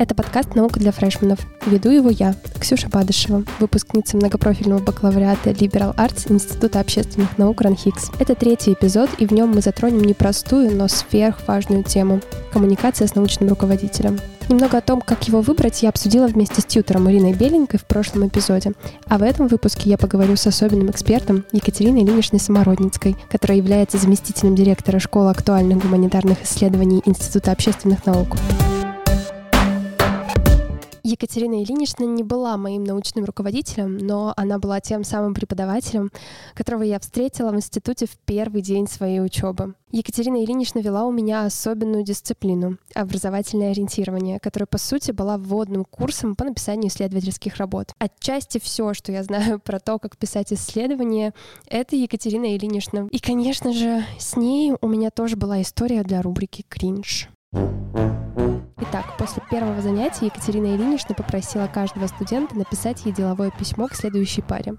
Это 0.00 0.14
подкаст 0.14 0.54
«Наука 0.54 0.80
для 0.80 0.92
фрешменов». 0.92 1.40
Веду 1.66 1.90
его 1.90 2.08
я, 2.08 2.34
Ксюша 2.58 2.88
Бадышева, 2.88 3.44
выпускница 3.58 4.16
многопрофильного 4.16 4.78
бакалавриата 4.78 5.50
Liberal 5.50 5.94
Arts 5.94 6.32
Института 6.32 6.80
общественных 6.80 7.36
наук 7.36 7.60
РАНХИКС. 7.60 8.12
Это 8.18 8.34
третий 8.34 8.72
эпизод, 8.72 9.10
и 9.18 9.26
в 9.26 9.32
нем 9.32 9.50
мы 9.50 9.60
затронем 9.60 10.00
непростую, 10.00 10.74
но 10.74 10.88
сверхважную 10.88 11.84
тему– 11.84 12.22
коммуникация 12.54 13.08
с 13.08 13.14
научным 13.14 13.50
руководителем. 13.50 14.18
Немного 14.48 14.78
о 14.78 14.80
том, 14.80 15.02
как 15.02 15.28
его 15.28 15.42
выбрать, 15.42 15.82
я 15.82 15.90
обсудила 15.90 16.28
вместе 16.28 16.62
с 16.62 16.64
тьютором 16.64 17.10
Ириной 17.10 17.34
Беленькой 17.34 17.78
в 17.78 17.84
прошлом 17.84 18.26
эпизоде. 18.26 18.72
А 19.06 19.18
в 19.18 19.22
этом 19.22 19.48
выпуске 19.48 19.90
я 19.90 19.98
поговорю 19.98 20.36
с 20.36 20.46
особенным 20.46 20.90
экспертом 20.90 21.44
Екатериной 21.52 22.04
Ильиничной 22.04 22.40
Самородницкой, 22.40 23.18
которая 23.30 23.58
является 23.58 23.98
заместителем 23.98 24.54
директора 24.54 24.98
школы 24.98 25.28
актуальных 25.28 25.82
гуманитарных 25.82 26.42
исследований 26.42 27.02
Института 27.04 27.52
общественных 27.52 28.06
наук. 28.06 28.38
Екатерина 31.02 31.62
Ильинична 31.62 32.04
не 32.04 32.22
была 32.22 32.56
моим 32.56 32.84
научным 32.84 33.24
руководителем, 33.24 33.98
но 33.98 34.32
она 34.36 34.58
была 34.58 34.80
тем 34.80 35.04
самым 35.04 35.34
преподавателем, 35.34 36.10
которого 36.54 36.82
я 36.82 36.98
встретила 36.98 37.50
в 37.50 37.56
институте 37.56 38.06
в 38.06 38.16
первый 38.24 38.62
день 38.62 38.86
своей 38.88 39.20
учебы. 39.20 39.74
Екатерина 39.92 40.44
Ильинична 40.44 40.78
вела 40.78 41.04
у 41.04 41.12
меня 41.12 41.44
особенную 41.44 42.04
дисциплину— 42.04 42.78
образовательное 42.94 43.72
ориентирование, 43.72 44.38
которое, 44.38 44.66
по 44.66 44.78
сути, 44.78 45.10
была 45.10 45.36
вводным 45.36 45.84
курсом 45.84 46.36
по 46.36 46.44
написанию 46.44 46.88
исследовательских 46.88 47.56
работ. 47.56 47.92
Отчасти 47.98 48.58
все, 48.58 48.94
что 48.94 49.10
я 49.10 49.24
знаю 49.24 49.58
про 49.64 49.80
то, 49.80 49.98
как 49.98 50.16
писать 50.16 50.52
исследования, 50.52 51.34
это 51.66 51.96
Екатерина 51.96 52.56
Ильинична. 52.56 53.08
И, 53.10 53.18
конечно 53.18 53.72
же, 53.72 54.04
с 54.18 54.36
ней 54.36 54.74
у 54.80 54.86
меня 54.86 55.10
тоже 55.10 55.36
была 55.36 55.60
история 55.60 56.02
для 56.04 56.22
рубрики 56.22 56.64
«Кринж». 56.68 57.28
Итак, 58.82 59.04
после 59.18 59.42
первого 59.50 59.82
занятия 59.82 60.26
Екатерина 60.26 60.74
Ильинична 60.74 61.14
попросила 61.14 61.66
каждого 61.66 62.06
студента 62.06 62.56
написать 62.56 63.04
ей 63.04 63.12
деловое 63.12 63.50
письмо 63.50 63.88
к 63.88 63.94
следующей 63.94 64.40
паре. 64.40 64.76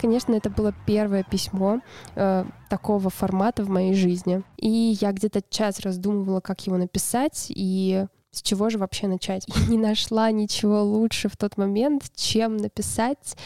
Конечно, 0.00 0.34
это 0.34 0.50
было 0.50 0.72
первое 0.86 1.24
письмо 1.24 1.80
э, 2.14 2.44
такого 2.70 3.10
формата 3.10 3.64
в 3.64 3.68
моей 3.68 3.94
жизни. 3.94 4.44
И 4.56 4.96
я 5.00 5.10
где-то 5.10 5.42
час 5.50 5.80
раздумывала, 5.80 6.40
как 6.40 6.64
его 6.64 6.76
написать, 6.76 7.46
и 7.48 8.06
с 8.30 8.40
чего 8.40 8.70
же 8.70 8.78
вообще 8.78 9.08
начать? 9.08 9.46
И 9.48 9.52
не 9.70 9.78
нашла 9.78 10.30
ничего 10.30 10.84
лучше 10.84 11.28
в 11.28 11.36
тот 11.36 11.56
момент, 11.56 12.04
чем 12.14 12.56
написать 12.56 13.36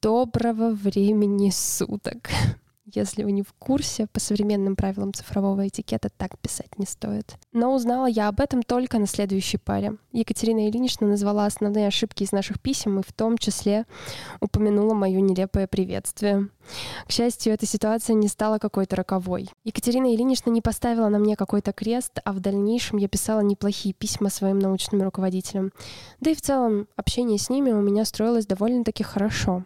«Доброго 0.00 0.70
времени 0.70 1.50
суток». 1.50 2.30
Если 2.94 3.22
вы 3.22 3.32
не 3.32 3.42
в 3.42 3.52
курсе, 3.52 4.06
по 4.06 4.18
современным 4.18 4.74
правилам 4.74 5.12
цифрового 5.12 5.68
этикета 5.68 6.08
так 6.08 6.38
писать 6.38 6.78
не 6.78 6.86
стоит. 6.86 7.36
Но 7.52 7.74
узнала 7.74 8.06
я 8.06 8.28
об 8.28 8.40
этом 8.40 8.62
только 8.62 8.98
на 8.98 9.06
следующей 9.06 9.58
паре. 9.58 9.96
Екатерина 10.12 10.66
Ильинична 10.66 11.06
назвала 11.06 11.44
основные 11.44 11.88
ошибки 11.88 12.22
из 12.22 12.32
наших 12.32 12.60
писем 12.60 12.98
и 12.98 13.02
в 13.02 13.12
том 13.12 13.36
числе 13.36 13.84
упомянула 14.40 14.94
мое 14.94 15.20
нелепое 15.20 15.66
приветствие. 15.66 16.48
К 17.06 17.12
счастью, 17.12 17.52
эта 17.52 17.66
ситуация 17.66 18.14
не 18.14 18.28
стала 18.28 18.58
какой-то 18.58 18.96
роковой. 18.96 19.50
Екатерина 19.64 20.14
Ильинична 20.14 20.48
не 20.48 20.62
поставила 20.62 21.08
на 21.08 21.18
мне 21.18 21.36
какой-то 21.36 21.72
крест, 21.72 22.20
а 22.24 22.32
в 22.32 22.40
дальнейшем 22.40 22.98
я 22.98 23.08
писала 23.08 23.40
неплохие 23.40 23.92
письма 23.92 24.30
своим 24.30 24.60
научным 24.60 25.02
руководителям. 25.02 25.72
Да 26.20 26.30
и 26.30 26.34
в 26.34 26.40
целом 26.40 26.88
общение 26.96 27.38
с 27.38 27.50
ними 27.50 27.70
у 27.70 27.82
меня 27.82 28.06
строилось 28.06 28.46
довольно-таки 28.46 29.02
хорошо. 29.02 29.64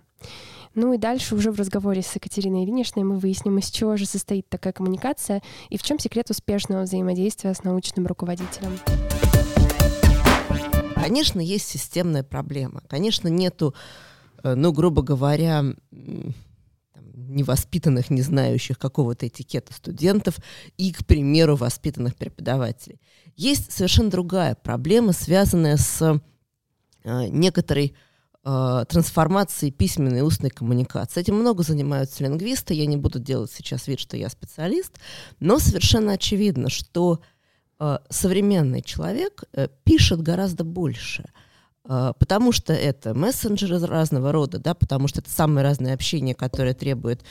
Ну 0.75 0.95
и 0.95 0.99
дальше 0.99 1.35
уже 1.35 1.51
в 1.51 1.59
разговоре 1.59 2.03
с 2.03 2.15
Екатериной 2.15 2.65
Ильиничной 2.65 3.05
мы 3.05 3.19
выясним, 3.19 3.59
из 3.59 3.71
чего 3.71 3.97
же 3.97 4.07
состоит 4.07 4.49
такая 4.49 4.73
коммуникация 4.73 5.43
и 5.69 5.77
в 5.77 5.83
чем 5.83 5.99
секрет 5.99 6.31
успешного 6.31 6.83
взаимодействия 6.83 7.53
с 7.53 7.63
научным 7.63 8.07
руководителем. 8.07 8.79
Конечно, 10.95 11.41
есть 11.41 11.69
системная 11.69 12.23
проблема. 12.23 12.83
Конечно, 12.89 13.29
нету, 13.29 13.75
э, 14.43 14.55
ну, 14.55 14.73
грубо 14.73 15.03
говоря, 15.03 15.65
невоспитанных, 17.33 18.11
не 18.11 18.23
знающих 18.23 18.79
какого-то 18.79 19.27
этикета 19.27 19.75
студентов 19.75 20.37
и, 20.77 20.93
к 20.93 21.05
примеру, 21.05 21.57
воспитанных 21.57 22.17
преподавателей. 22.17 23.01
Есть 23.37 23.73
совершенно 23.73 24.11
другая 24.11 24.55
проблема, 24.55 25.13
связанная 25.13 25.77
с 25.77 26.21
э, 27.05 27.27
некоторой 27.29 27.95
э, 28.45 28.85
трансформации 28.89 29.71
письменной 29.71 30.21
и 30.21 30.23
устной 30.23 30.51
коммуникации. 30.51 31.21
Этим 31.21 31.37
много 31.37 31.63
занимаются 31.63 32.25
лингвисты. 32.25 32.75
Я 32.75 32.87
не 32.87 32.97
буду 32.97 33.19
делать 33.19 33.51
сейчас 33.51 33.87
вид, 33.87 34.01
что 34.01 34.17
я 34.17 34.29
специалист, 34.29 34.93
но 35.41 35.59
совершенно 35.59 36.13
очевидно, 36.13 36.71
что 36.71 37.21
э, 37.79 37.99
современный 38.09 38.83
человек 38.83 39.45
э, 39.53 39.69
пишет 39.85 40.23
гораздо 40.23 40.65
больше– 40.65 41.25
а, 41.85 42.13
потому 42.13 42.53
что 42.53 42.73
это 42.73 43.15
мессенджеры 43.15 43.85
разного 43.87 44.33
рода, 44.33 44.59
да, 44.59 44.75
потому 44.75 45.09
что 45.09 45.21
это 45.21 45.31
самое 45.31 45.67
разное 45.67 45.95
общение, 45.95 46.35
которое 46.35 46.75
требует 46.75 47.23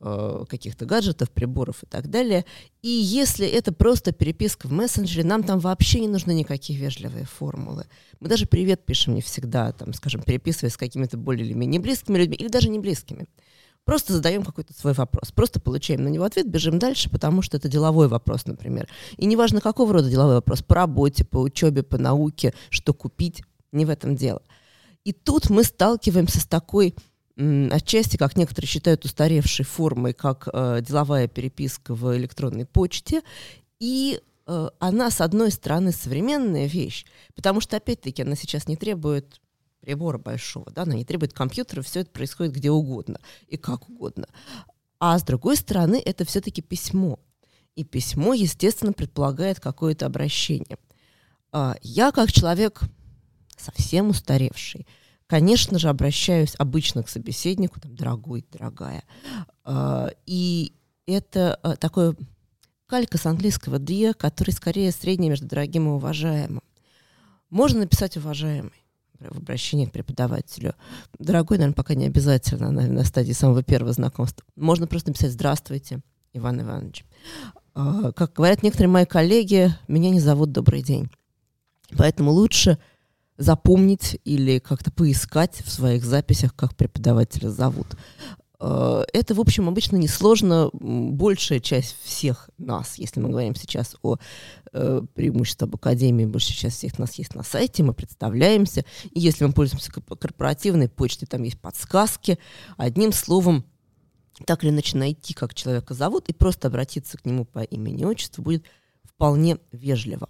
э, 0.00 0.44
каких-то 0.48 0.86
гаджетов, 0.86 1.30
приборов 1.30 1.82
и 1.82 1.86
так 1.86 2.08
далее. 2.08 2.44
И 2.82 2.88
если 2.88 3.46
это 3.46 3.72
просто 3.72 4.12
переписка 4.12 4.66
в 4.66 4.72
мессенджере, 4.72 5.24
нам 5.24 5.42
там 5.42 5.58
вообще 5.58 6.00
не 6.00 6.08
нужны 6.08 6.32
никакие 6.32 6.78
вежливые 6.78 7.24
формулы. 7.24 7.86
Мы 8.18 8.28
даже 8.28 8.46
привет 8.46 8.84
пишем 8.84 9.14
не 9.14 9.22
всегда, 9.22 9.72
там, 9.72 9.92
скажем, 9.92 10.22
переписываясь 10.22 10.74
с 10.74 10.78
какими-то 10.78 11.16
более 11.16 11.46
или 11.46 11.52
менее 11.52 11.80
близкими 11.80 12.18
людьми, 12.18 12.36
или 12.36 12.48
даже 12.48 12.68
не 12.68 12.78
близкими. 12.78 13.26
Просто 13.84 14.12
задаем 14.12 14.44
какой-то 14.44 14.72
свой 14.74 14.92
вопрос, 14.92 15.32
просто 15.32 15.58
получаем 15.58 16.04
на 16.04 16.08
него 16.08 16.24
ответ, 16.24 16.48
бежим 16.48 16.78
дальше, 16.78 17.10
потому 17.10 17.42
что 17.42 17.56
это 17.56 17.68
деловой 17.68 18.08
вопрос, 18.08 18.46
например. 18.46 18.88
И 19.16 19.26
неважно, 19.26 19.60
какого 19.60 19.94
рода 19.94 20.10
деловой 20.10 20.34
вопрос, 20.36 20.62
по 20.62 20.74
работе, 20.74 21.24
по 21.24 21.38
учебе, 21.38 21.82
по 21.82 21.98
науке, 21.98 22.54
что 22.68 22.92
купить, 22.92 23.42
не 23.72 23.84
в 23.84 23.90
этом 23.90 24.16
дело. 24.16 24.42
И 25.04 25.12
тут 25.12 25.48
мы 25.48 25.64
сталкиваемся 25.64 26.40
с 26.40 26.46
такой 26.46 26.94
отчасти, 27.70 28.16
как 28.16 28.36
некоторые 28.36 28.68
считают, 28.68 29.04
устаревшей 29.04 29.64
формой, 29.64 30.12
как 30.12 30.48
э, 30.52 30.80
деловая 30.82 31.28
переписка 31.28 31.94
в 31.94 32.16
электронной 32.16 32.66
почте. 32.66 33.22
И 33.78 34.20
э, 34.46 34.68
она, 34.78 35.10
с 35.10 35.20
одной 35.20 35.50
стороны, 35.50 35.92
современная 35.92 36.66
вещь, 36.66 37.06
потому 37.34 37.60
что, 37.60 37.76
опять-таки, 37.76 38.22
она 38.22 38.36
сейчас 38.36 38.68
не 38.68 38.76
требует 38.76 39.40
прибора 39.80 40.18
большого, 40.18 40.70
да, 40.70 40.82
она 40.82 40.94
не 40.94 41.04
требует 41.04 41.32
компьютера, 41.32 41.82
все 41.82 42.00
это 42.00 42.10
происходит 42.10 42.52
где 42.52 42.70
угодно 42.70 43.18
и 43.48 43.56
как 43.56 43.88
угодно. 43.88 44.26
А 44.98 45.18
с 45.18 45.22
другой 45.22 45.56
стороны, 45.56 46.00
это 46.04 46.26
все-таки 46.26 46.60
письмо. 46.60 47.18
И 47.74 47.84
письмо, 47.84 48.34
естественно, 48.34 48.92
предполагает 48.92 49.58
какое-то 49.60 50.04
обращение. 50.04 50.76
А 51.52 51.76
я, 51.80 52.12
как 52.12 52.30
человек 52.30 52.82
совсем 53.56 54.10
устаревший. 54.10 54.86
Конечно 55.30 55.78
же, 55.78 55.88
обращаюсь 55.88 56.56
обычно 56.58 57.04
к 57.04 57.08
собеседнику, 57.08 57.78
там, 57.78 57.94
дорогой, 57.94 58.44
дорогая. 58.50 59.04
А, 59.62 60.10
и 60.26 60.72
это 61.06 61.54
а, 61.62 61.76
такое 61.76 62.16
калька 62.86 63.16
с 63.16 63.26
английского 63.26 63.76
«dear», 63.76 64.12
который 64.12 64.50
скорее 64.50 64.90
средний 64.90 65.28
между 65.28 65.46
дорогим 65.46 65.86
и 65.86 65.92
уважаемым. 65.92 66.64
Можно 67.48 67.82
написать 67.82 68.16
«уважаемый» 68.16 68.72
в 69.20 69.38
обращении 69.38 69.86
к 69.86 69.92
преподавателю. 69.92 70.74
Дорогой, 71.20 71.58
наверное, 71.58 71.76
пока 71.76 71.94
не 71.94 72.06
обязательно, 72.06 72.72
наверное, 72.72 72.98
на 72.98 73.04
стадии 73.04 73.30
самого 73.30 73.62
первого 73.62 73.92
знакомства. 73.92 74.44
Можно 74.56 74.88
просто 74.88 75.10
написать 75.10 75.30
«Здравствуйте, 75.30 76.00
Иван 76.32 76.60
Иванович». 76.60 77.04
А, 77.74 78.10
как 78.10 78.32
говорят 78.32 78.64
некоторые 78.64 78.88
мои 78.88 79.06
коллеги, 79.06 79.72
меня 79.86 80.10
не 80.10 80.18
зовут 80.18 80.50
«Добрый 80.50 80.82
день». 80.82 81.08
Поэтому 81.96 82.32
лучше 82.32 82.78
запомнить 83.40 84.20
или 84.24 84.58
как-то 84.58 84.92
поискать 84.92 85.62
в 85.64 85.70
своих 85.70 86.04
записях, 86.04 86.54
как 86.54 86.76
преподавателя 86.76 87.48
зовут. 87.48 87.86
Э, 88.60 89.02
это, 89.14 89.34
в 89.34 89.40
общем, 89.40 89.66
обычно 89.66 89.96
несложно. 89.96 90.68
Большая 90.74 91.58
часть 91.58 91.96
всех 92.04 92.50
нас, 92.58 92.98
если 92.98 93.18
мы 93.18 93.30
говорим 93.30 93.54
сейчас 93.54 93.96
о 94.02 94.16
э, 94.72 95.02
преимуществе 95.14 95.66
академии, 95.72 96.26
большая 96.26 96.56
часть 96.56 96.76
всех 96.76 96.98
нас 96.98 97.14
есть 97.14 97.34
на 97.34 97.42
сайте, 97.42 97.82
мы 97.82 97.94
представляемся. 97.94 98.84
И 99.10 99.20
если 99.20 99.46
мы 99.46 99.54
пользуемся 99.54 99.90
корпоративной 99.90 100.90
почтой, 100.90 101.26
там 101.26 101.42
есть 101.42 101.58
подсказки. 101.58 102.38
Одним 102.76 103.10
словом, 103.10 103.64
так 104.44 104.62
или 104.64 104.70
иначе 104.70 104.98
найти, 104.98 105.32
как 105.32 105.54
человека 105.54 105.94
зовут, 105.94 106.28
и 106.28 106.34
просто 106.34 106.68
обратиться 106.68 107.16
к 107.16 107.24
нему 107.24 107.46
по 107.46 107.60
имени 107.60 108.02
и 108.02 108.04
отчеству 108.04 108.42
будет 108.42 108.64
вполне 109.02 109.56
вежливо. 109.72 110.28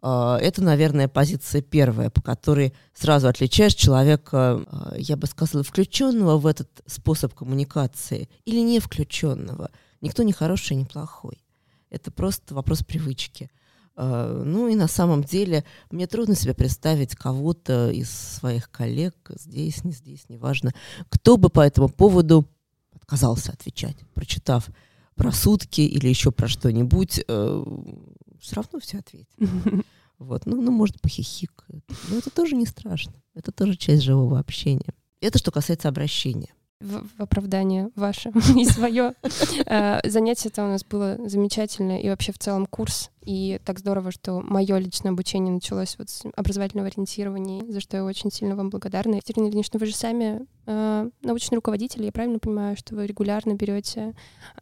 А, 0.00 0.38
это, 0.38 0.62
наверное, 0.62 1.08
позиция 1.08 1.60
первая, 1.60 2.10
по 2.10 2.22
которой 2.22 2.72
сразу 2.94 3.28
отличаешь 3.28 3.74
человека, 3.74 4.64
а, 4.66 4.94
я 4.96 5.16
бы 5.16 5.26
сказала, 5.26 5.64
включенного 5.64 6.38
в 6.38 6.46
этот 6.46 6.68
способ 6.86 7.34
коммуникации 7.34 8.28
или 8.44 8.60
не 8.60 8.78
включенного. 8.78 9.70
Никто 10.00 10.22
не 10.22 10.32
хороший, 10.32 10.76
не 10.76 10.84
плохой. 10.84 11.42
Это 11.90 12.12
просто 12.12 12.54
вопрос 12.54 12.84
привычки. 12.84 13.50
А, 13.96 14.42
ну 14.44 14.68
и 14.68 14.76
на 14.76 14.86
самом 14.86 15.24
деле 15.24 15.64
мне 15.90 16.06
трудно 16.06 16.36
себе 16.36 16.54
представить 16.54 17.16
кого-то 17.16 17.90
из 17.90 18.08
своих 18.10 18.70
коллег, 18.70 19.14
здесь, 19.30 19.82
не 19.82 19.90
здесь, 19.90 20.28
неважно, 20.28 20.72
кто 21.08 21.36
бы 21.36 21.48
по 21.48 21.60
этому 21.60 21.88
поводу 21.88 22.48
отказался 22.92 23.50
отвечать, 23.50 23.96
прочитав 24.14 24.68
про 25.16 25.32
сутки 25.32 25.80
или 25.80 26.06
еще 26.06 26.30
про 26.30 26.46
что-нибудь, 26.46 27.24
э, 27.26 27.64
все 28.40 28.56
равно 28.56 28.78
все 28.80 28.98
ответит. 28.98 29.36
Вот, 30.18 30.46
ну, 30.46 30.60
ну, 30.60 30.72
может, 30.72 31.00
похихикают. 31.00 31.84
Но 32.08 32.16
это 32.16 32.28
тоже 32.30 32.56
не 32.56 32.66
страшно. 32.66 33.22
Это 33.34 33.52
тоже 33.52 33.76
часть 33.76 34.02
живого 34.02 34.40
общения. 34.40 34.92
Это 35.20 35.38
что 35.38 35.52
касается 35.52 35.88
обращения 35.88 36.52
в, 36.80 37.08
в 37.16 37.20
оправдание 37.20 37.90
ваше 37.94 38.32
и 38.56 38.64
свое. 38.64 39.14
Э, 39.66 40.00
занятие 40.08 40.48
это 40.48 40.64
у 40.64 40.68
нас 40.68 40.84
было 40.84 41.18
замечательное, 41.28 41.98
и 41.98 42.08
вообще 42.08 42.32
в 42.32 42.38
целом 42.38 42.66
курс. 42.66 43.10
И 43.22 43.60
так 43.64 43.78
здорово, 43.78 44.10
что 44.10 44.40
мое 44.40 44.78
личное 44.78 45.10
обучение 45.10 45.52
началось 45.52 45.96
вот 45.98 46.08
с 46.08 46.22
образовательного 46.34 46.88
ориентирования, 46.88 47.62
за 47.70 47.80
что 47.80 47.98
я 47.98 48.04
очень 48.04 48.30
сильно 48.30 48.56
вам 48.56 48.70
благодарна. 48.70 49.16
Екатерина 49.16 49.48
Ильинична, 49.48 49.78
вы 49.78 49.86
же 49.86 49.94
сами 49.94 50.46
э, 50.66 51.10
научный 51.22 51.56
руководитель, 51.56 52.04
я 52.04 52.12
правильно 52.12 52.38
понимаю, 52.38 52.76
что 52.76 52.94
вы 52.94 53.06
регулярно 53.06 53.54
берете 53.54 54.14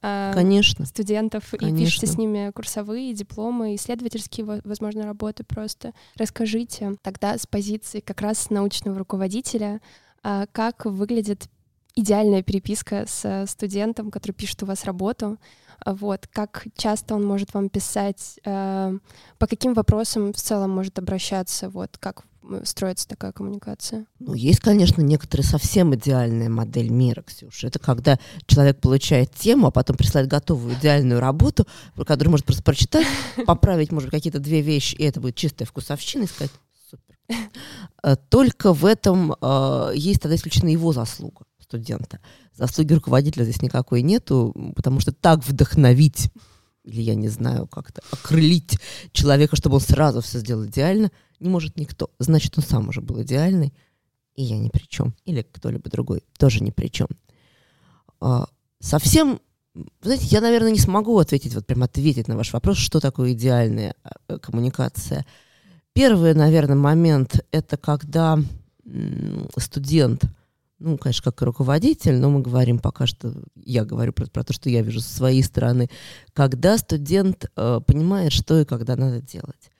э, 0.02 0.30
Конечно. 0.34 0.84
студентов 0.86 1.44
Конечно. 1.50 1.76
и 1.76 1.84
пишете 1.84 2.06
с 2.06 2.18
ними 2.18 2.50
курсовые, 2.50 3.14
дипломы, 3.14 3.74
исследовательские, 3.76 4.62
возможно, 4.64 5.04
работы 5.04 5.44
просто. 5.44 5.92
Расскажите 6.16 6.96
тогда 7.02 7.38
с 7.38 7.46
позиции 7.46 8.00
как 8.00 8.20
раз 8.20 8.50
научного 8.50 8.98
руководителя, 8.98 9.80
э, 10.24 10.46
как 10.50 10.86
выглядит 10.86 11.48
идеальная 11.96 12.42
переписка 12.42 13.06
с 13.08 13.46
студентом, 13.48 14.10
который 14.10 14.32
пишет 14.32 14.62
у 14.62 14.66
вас 14.66 14.84
работу. 14.84 15.38
Вот, 15.84 16.26
как 16.32 16.66
часто 16.76 17.14
он 17.14 17.24
может 17.24 17.52
вам 17.54 17.68
писать, 17.68 18.38
э, 18.44 18.98
по 19.38 19.46
каким 19.46 19.74
вопросам 19.74 20.32
в 20.32 20.36
целом 20.36 20.70
может 20.70 20.98
обращаться, 20.98 21.68
вот, 21.68 21.98
как 21.98 22.24
строится 22.64 23.08
такая 23.08 23.32
коммуникация? 23.32 24.06
Ну, 24.18 24.34
есть, 24.34 24.60
конечно, 24.60 25.02
некоторые 25.02 25.44
совсем 25.44 25.94
идеальная 25.94 26.48
модель 26.48 26.88
мира, 26.90 27.22
Ксюша. 27.22 27.66
Это 27.66 27.78
когда 27.78 28.18
человек 28.46 28.80
получает 28.80 29.32
тему, 29.34 29.66
а 29.66 29.70
потом 29.70 29.96
присылает 29.96 30.28
готовую 30.28 30.74
идеальную 30.74 31.20
работу, 31.20 31.66
которую 31.96 32.30
может 32.30 32.46
просто 32.46 32.62
прочитать, 32.62 33.06
поправить, 33.46 33.92
может, 33.92 34.10
какие-то 34.10 34.38
две 34.38 34.60
вещи, 34.60 34.94
и 34.94 35.04
это 35.04 35.20
будет 35.20 35.34
чистая 35.34 35.66
вкусовщина, 35.66 36.24
и 36.24 36.26
сказать, 36.26 36.52
супер. 36.90 37.16
Э, 38.02 38.16
только 38.28 38.72
в 38.72 38.84
этом 38.84 39.34
э, 39.40 39.92
есть 39.94 40.22
тогда 40.22 40.36
исключена 40.36 40.68
его 40.68 40.92
заслуга 40.92 41.44
студента. 41.66 42.20
Заслуги 42.54 42.94
руководителя 42.94 43.44
здесь 43.44 43.62
никакой 43.62 44.02
нету, 44.02 44.54
потому 44.76 45.00
что 45.00 45.12
так 45.12 45.44
вдохновить 45.44 46.30
или, 46.84 47.02
я 47.02 47.16
не 47.16 47.28
знаю, 47.28 47.66
как-то 47.66 48.00
окрылить 48.12 48.78
человека, 49.10 49.56
чтобы 49.56 49.76
он 49.76 49.80
сразу 49.80 50.20
все 50.20 50.38
сделал 50.38 50.66
идеально, 50.66 51.10
не 51.40 51.48
может 51.48 51.76
никто. 51.76 52.10
Значит, 52.20 52.56
он 52.56 52.62
сам 52.62 52.88
уже 52.88 53.00
был 53.00 53.20
идеальный, 53.22 53.74
и 54.36 54.44
я 54.44 54.56
ни 54.56 54.68
при 54.68 54.84
чем. 54.84 55.14
Или 55.24 55.42
кто-либо 55.42 55.90
другой 55.90 56.22
тоже 56.38 56.62
ни 56.62 56.70
при 56.70 56.86
чем. 56.86 57.08
А, 58.20 58.46
совсем, 58.78 59.40
знаете, 60.00 60.26
я, 60.26 60.40
наверное, 60.40 60.70
не 60.70 60.78
смогу 60.78 61.18
ответить, 61.18 61.56
вот 61.56 61.66
прям 61.66 61.82
ответить 61.82 62.28
на 62.28 62.36
ваш 62.36 62.52
вопрос, 62.52 62.76
что 62.76 63.00
такое 63.00 63.32
идеальная 63.32 63.96
а, 64.04 64.38
коммуникация. 64.38 65.26
Первый, 65.92 66.34
наверное, 66.34 66.76
момент— 66.76 67.44
это 67.50 67.76
когда 67.76 68.38
студент— 69.58 70.22
ну, 70.78 70.98
конечно, 70.98 71.32
как 71.32 71.42
руководитель, 71.42 72.16
но 72.16 72.30
мы 72.30 72.40
говорим 72.40 72.78
пока 72.78 73.06
что, 73.06 73.32
я 73.54 73.84
говорю 73.84 74.12
про, 74.12 74.26
про 74.26 74.44
то, 74.44 74.52
что 74.52 74.68
я 74.68 74.82
вижу 74.82 75.00
со 75.00 75.14
своей 75.14 75.42
стороны, 75.42 75.88
когда 76.32 76.76
студент 76.76 77.50
э, 77.56 77.80
понимает, 77.86 78.32
что 78.32 78.60
и 78.60 78.64
когда 78.64 78.96
надо 78.96 79.20
делать. 79.22 79.70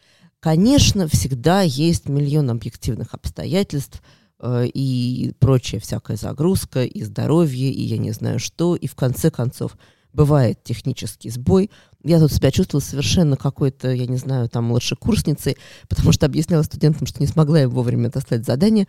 Конечно, 0.40 1.08
всегда 1.08 1.62
есть 1.62 2.08
миллион 2.08 2.50
объективных 2.50 3.12
обстоятельств 3.14 4.02
э, 4.40 4.66
и 4.72 5.34
прочая 5.38 5.81
всякая 5.81 6.16
загрузка, 6.16 6.84
и 6.84 7.02
здоровье, 7.02 7.70
и 7.70 7.82
я 7.82 7.99
не 7.99 8.12
знаю 8.12 8.38
что, 8.38 8.75
и 8.75 8.87
в 8.87 8.94
конце 8.94 9.31
концов 9.31 9.76
бывает 10.14 10.64
технический 10.64 11.28
сбой. 11.28 11.70
Я 12.02 12.19
тут 12.20 12.32
себя 12.32 12.50
чувствовала 12.50 12.82
совершенно 12.82 13.37
какой-то, 13.37 13.90
я 13.92 14.06
не 14.06 14.16
знаю, 14.16 14.49
там, 14.49 14.64
младшекурсницей, 14.64 15.58
потому 15.88 16.12
что 16.12 16.25
объясняла 16.25 16.62
студентам, 16.62 17.06
что 17.06 17.20
не 17.20 17.26
смогла 17.26 17.62
им 17.62 17.70
вовремя 17.70 18.08
достать 18.10 18.46
задание, 18.46 18.88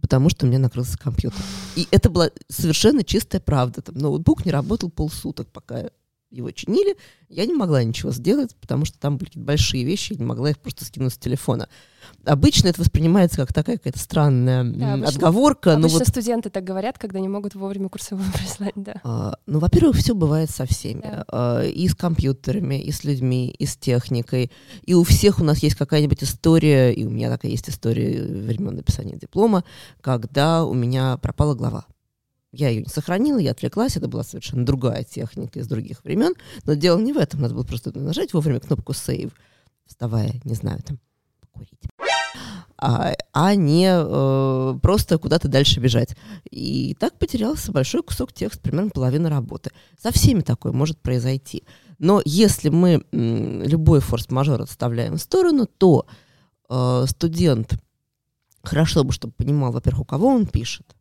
потому 0.00 0.28
что 0.30 0.46
у 0.46 0.48
меня 0.48 0.58
накрылся 0.58 0.98
компьютер. 0.98 1.40
И 1.76 1.86
это 1.90 2.10
была 2.10 2.30
совершенно 2.48 3.04
чистая 3.04 3.40
правда. 3.40 3.82
Там 3.82 3.96
ноутбук 3.96 4.44
не 4.44 4.52
работал 4.52 4.90
полсуток, 4.90 5.48
пока 5.48 5.90
его 6.30 6.50
чинили. 6.50 6.96
Я 7.28 7.46
не 7.46 7.54
могла 7.54 7.82
ничего 7.82 8.10
сделать, 8.12 8.54
потому 8.56 8.84
что 8.84 8.98
там 8.98 9.16
были 9.16 9.30
большие 9.34 9.84
вещи, 9.84 10.12
я 10.12 10.18
не 10.18 10.24
могла 10.24 10.50
их 10.50 10.58
просто 10.58 10.84
скинуть 10.84 11.14
с 11.14 11.18
телефона. 11.18 11.68
Обычно 12.24 12.68
это 12.68 12.80
воспринимается 12.80 13.36
как 13.36 13.52
такая 13.52 13.76
какая-то 13.76 13.98
странная 13.98 14.64
да, 14.64 14.94
обычно, 14.94 15.08
отговорка. 15.08 15.72
Обычно 15.74 15.88
но 15.88 15.98
вот... 15.98 16.08
студенты 16.08 16.50
так 16.50 16.64
говорят, 16.64 16.98
когда 16.98 17.20
не 17.20 17.28
могут 17.28 17.54
вовремя 17.54 17.88
курсовую 17.88 18.30
прислать, 18.34 18.72
да. 18.76 18.94
А, 19.04 19.36
ну, 19.46 19.58
во-первых, 19.58 19.96
все 19.96 20.14
бывает 20.14 20.50
со 20.50 20.66
всеми. 20.66 21.02
Да. 21.02 21.24
А, 21.28 21.64
и 21.64 21.88
с 21.88 21.94
компьютерами, 21.94 22.80
и 22.80 22.92
с 22.92 23.04
людьми, 23.04 23.48
и 23.50 23.66
с 23.66 23.76
техникой. 23.76 24.50
И 24.82 24.94
у 24.94 25.02
всех 25.04 25.40
у 25.40 25.44
нас 25.44 25.58
есть 25.58 25.76
какая-нибудь 25.76 26.22
история, 26.22 26.92
и 26.92 27.04
у 27.04 27.10
меня 27.10 27.30
такая 27.30 27.50
есть 27.50 27.68
история 27.68 28.22
времен 28.22 28.76
написания 28.76 29.16
диплома, 29.16 29.64
когда 30.00 30.64
у 30.64 30.74
меня 30.74 31.16
пропала 31.18 31.54
глава. 31.54 31.86
Я 32.52 32.70
ее 32.70 32.82
не 32.82 32.88
сохранила, 32.88 33.38
я 33.38 33.50
отвлеклась, 33.50 33.96
это 33.96 34.08
была 34.08 34.24
совершенно 34.24 34.64
другая 34.64 35.04
техника 35.04 35.58
из 35.58 35.68
других 35.68 36.02
времен, 36.02 36.34
но 36.64 36.74
дело 36.74 36.98
не 36.98 37.12
в 37.12 37.18
этом, 37.18 37.40
надо 37.40 37.54
было 37.54 37.64
просто 37.64 37.96
нажать 37.98 38.32
вовремя 38.32 38.60
кнопку 38.60 38.92
Save, 38.92 39.32
вставая, 39.86 40.34
не 40.44 40.54
знаю, 40.54 40.82
там, 40.82 40.98
покурить. 41.40 41.78
А, 42.80 43.14
а 43.32 43.54
не 43.56 43.90
э, 43.90 44.78
просто 44.80 45.18
куда-то 45.18 45.48
дальше 45.48 45.80
бежать. 45.80 46.16
И 46.48 46.94
так 47.00 47.18
потерялся 47.18 47.72
большой 47.72 48.04
кусок 48.04 48.32
текста, 48.32 48.60
примерно 48.60 48.90
половина 48.90 49.28
работы. 49.28 49.72
Со 50.00 50.12
всеми 50.12 50.42
такое 50.42 50.70
может 50.70 51.00
произойти. 51.00 51.64
Но 51.98 52.22
если 52.24 52.68
мы 52.68 53.04
м, 53.10 53.62
любой 53.64 53.98
форс-мажор 54.00 54.62
отставляем 54.62 55.16
в 55.16 55.20
сторону, 55.20 55.66
то 55.66 56.06
э, 56.70 57.04
студент 57.08 57.76
хорошо 58.62 59.02
бы, 59.02 59.12
чтобы 59.12 59.32
понимал, 59.32 59.72
во-первых, 59.72 60.02
у 60.02 60.04
кого 60.04 60.28
он 60.28 60.46
пишет, 60.46 60.94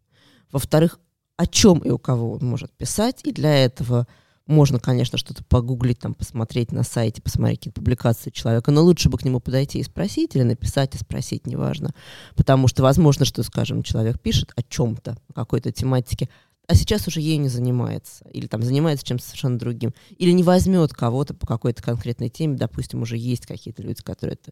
во-вторых, 0.52 1.00
о 1.38 1.46
чем 1.46 1.80
и 1.80 1.90
у 1.90 1.98
кого 1.98 2.34
он 2.34 2.46
может 2.46 2.72
писать, 2.72 3.22
и 3.24 3.32
для 3.32 3.64
этого 3.64 4.08
можно, 4.48 4.80
конечно, 4.80 5.18
что-то 5.18 5.44
погуглить, 5.44 6.00
там, 6.00 6.14
посмотреть 6.14 6.72
на 6.72 6.84
сайте, 6.84 7.22
посмотреть 7.22 7.60
какие-то 7.60 7.82
публикации 7.82 8.30
человека, 8.32 8.72
но 8.72 8.82
лучше 8.82 9.10
бы 9.10 9.18
к 9.18 9.26
нему 9.26 9.40
подойти 9.40 9.80
и 9.80 9.84
спросить, 9.84 10.36
или 10.36 10.44
написать 10.44 10.96
и 10.96 10.98
спросить, 10.98 11.46
неважно. 11.46 11.94
Потому 12.36 12.68
что 12.68 12.82
возможно, 12.82 13.26
что, 13.26 13.44
скажем, 13.44 13.84
человек 13.84 14.20
пишет 14.20 14.52
о 14.56 14.64
чем-то, 14.64 15.18
о 15.30 15.34
какой-то 15.34 15.72
тематике, 15.72 16.30
а 16.66 16.76
сейчас 16.76 17.08
уже 17.08 17.22
ею 17.22 17.40
не 17.40 17.50
занимается, 17.50 18.26
или 18.30 18.48
там 18.48 18.62
занимается 18.62 19.06
чем-то 19.06 19.24
совершенно 19.24 19.58
другим, 19.58 19.94
или 20.18 20.32
не 20.32 20.44
возьмет 20.44 20.94
кого-то 20.94 21.34
по 21.34 21.48
какой-то 21.48 21.82
конкретной 21.84 22.30
теме, 22.30 22.58
допустим, 22.58 23.02
уже 23.02 23.18
есть 23.18 23.46
какие-то 23.46 23.84
люди, 23.84 24.02
которые 24.02 24.38
это 24.42 24.52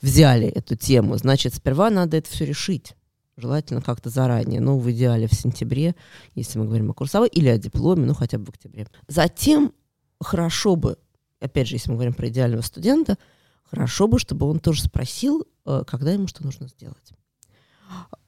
взяли 0.00 0.46
эту 0.46 0.76
тему, 0.76 1.16
значит, 1.16 1.54
сперва 1.54 1.90
надо 1.90 2.16
это 2.16 2.30
все 2.30 2.44
решить 2.44 2.94
желательно 3.36 3.80
как-то 3.80 4.10
заранее, 4.10 4.60
ну, 4.60 4.78
в 4.78 4.90
идеале 4.90 5.26
в 5.26 5.34
сентябре, 5.34 5.94
если 6.34 6.58
мы 6.58 6.66
говорим 6.66 6.90
о 6.90 6.94
курсовой, 6.94 7.28
или 7.28 7.48
о 7.48 7.58
дипломе, 7.58 8.06
ну, 8.06 8.14
хотя 8.14 8.38
бы 8.38 8.46
в 8.46 8.48
октябре. 8.50 8.86
Затем 9.08 9.72
хорошо 10.20 10.76
бы, 10.76 10.98
опять 11.40 11.68
же, 11.68 11.76
если 11.76 11.90
мы 11.90 11.96
говорим 11.96 12.14
про 12.14 12.28
идеального 12.28 12.62
студента, 12.62 13.18
хорошо 13.64 14.08
бы, 14.08 14.18
чтобы 14.18 14.46
он 14.46 14.60
тоже 14.60 14.82
спросил, 14.82 15.46
э, 15.66 15.82
когда 15.86 16.12
ему 16.12 16.28
что 16.28 16.44
нужно 16.44 16.68
сделать. 16.68 17.12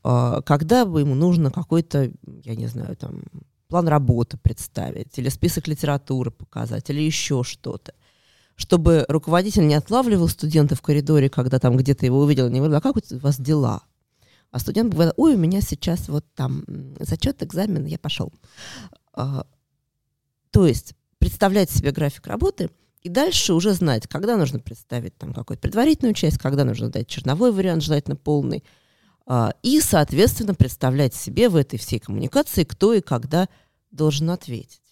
А, 0.03 0.43
когда 0.43 0.85
бы 0.85 1.01
ему 1.01 1.15
нужно 1.15 1.51
какой-то, 1.51 2.11
я 2.45 2.55
не 2.55 2.67
знаю, 2.67 2.97
там, 2.97 3.23
план 3.69 3.89
работы 3.89 4.37
представить, 4.37 5.19
или 5.19 5.29
список 5.29 5.69
литературы 5.69 6.31
показать, 6.31 6.91
или 6.91 7.01
еще 7.01 7.43
что-то 7.43 7.93
чтобы 8.57 9.05
руководитель 9.09 9.67
не 9.67 9.75
отлавливал 9.75 10.29
студента 10.29 10.75
в 10.75 10.83
коридоре, 10.83 11.29
когда 11.29 11.59
там 11.59 11.77
где-то 11.77 12.07
его 12.07 12.21
увидел, 12.21 12.49
не 12.49 12.59
говорил, 12.59 12.79
а 12.79 12.81
как 12.81 12.97
у 12.97 13.01
вас 13.19 13.39
дела? 13.39 13.83
А 14.51 14.59
студент 14.59 14.93
говорит, 14.93 15.15
ой, 15.17 15.35
у 15.35 15.39
меня 15.39 15.61
сейчас 15.61 16.09
вот 16.09 16.25
там 16.35 16.65
зачет, 17.01 17.43
экзамен, 17.43 17.85
я 17.85 17.99
пошел. 17.99 18.33
А, 19.13 19.47
то 20.51 20.67
есть 20.67 20.95
представлять 21.19 21.71
себе 21.71 21.91
график 21.91 22.27
работы 22.27 22.71
и 23.03 23.09
дальше 23.09 23.55
уже 23.55 23.73
знать, 23.73 24.07
когда 24.07 24.37
нужно 24.37 24.59
представить 24.59 25.17
там 25.17 25.33
какую-то 25.33 25.61
предварительную 25.61 26.15
часть, 26.15 26.39
когда 26.39 26.65
нужно 26.65 26.91
дать 26.91 27.09
черновой 27.09 27.53
вариант, 27.53 27.83
желательно 27.83 28.17
полный, 28.17 28.65
а, 29.27 29.53
и, 29.63 29.81
соответственно, 29.81 30.55
представлять 30.55 31.15
себе 31.15 31.49
в 31.49 31.57
этой 31.57 31.79
всей 31.79 31.99
коммуникации, 31.99 32.65
кто 32.65 32.95
и 32.95 33.01
когда 33.01 33.49
должен 33.91 34.31
ответить. 34.31 34.83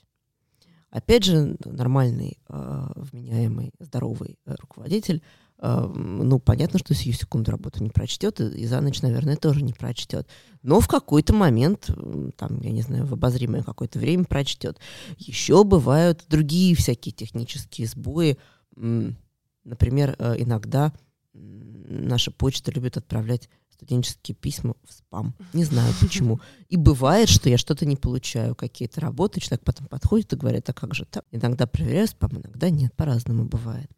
Опять 0.91 1.25
же, 1.25 1.57
нормальный, 1.65 2.39
а, 2.49 2.93
вменяемый, 2.95 3.73
здоровый 3.81 4.39
э, 4.47 4.55
руководитель– 4.61 5.23
ну, 5.67 6.39
понятно, 6.41 6.79
что 6.79 6.95
сию 6.95 7.15
секунду 7.15 7.51
работу 7.51 7.83
не 7.83 7.89
прочтет, 7.89 8.41
и 8.41 8.67
за 8.67 8.81
ночь, 8.83 9.01
наверное, 9.01 9.37
тоже 9.37 9.63
не 9.63 9.73
прочтет. 9.73 10.29
Но 10.63 10.81
в 10.81 10.89
какой-то 10.89 11.33
момент, 11.33 11.89
там, 12.37 12.61
я 12.61 12.71
не 12.71 12.83
знаю, 12.83 13.07
в 13.07 13.15
обозримое 13.15 13.63
какое-то 13.63 13.99
время 13.99 14.25
прочтет. 14.25 14.79
Еще 15.17 15.65
бывают 15.65 16.25
другие 16.29 16.75
всякие 16.75 17.13
технические 17.13 17.87
сбои. 17.87 18.37
Например, 18.77 20.17
э, 20.19 20.35
иногда 20.39 20.93
наша 21.33 22.31
почта 22.31 22.71
любит 22.71 22.99
отправлять 22.99 23.49
студенческие 23.71 24.35
письма 24.35 24.75
в 24.87 24.93
спам. 24.93 25.35
Не 25.55 25.65
знаю 25.65 25.93
почему. 26.01 26.41
И 26.69 26.77
бывает, 26.77 27.29
что 27.29 27.49
я 27.49 27.57
что-то 27.57 27.87
не 27.87 27.97
получаю, 27.97 28.55
какие-то 28.55 29.01
работы, 29.01 29.41
человек 29.41 29.65
потом 29.65 29.87
подходит 29.87 30.33
и 30.33 30.37
говорит, 30.37 30.69
а 30.69 30.75
как 30.75 30.95
же 30.95 31.07
так? 31.07 31.25
Иногда 31.31 31.67
проверяю 31.67 32.07
спам, 32.07 32.33
иногда 32.33 32.69
нет, 32.69 32.95
по-разному 32.95 33.45
бывает. 33.45 33.91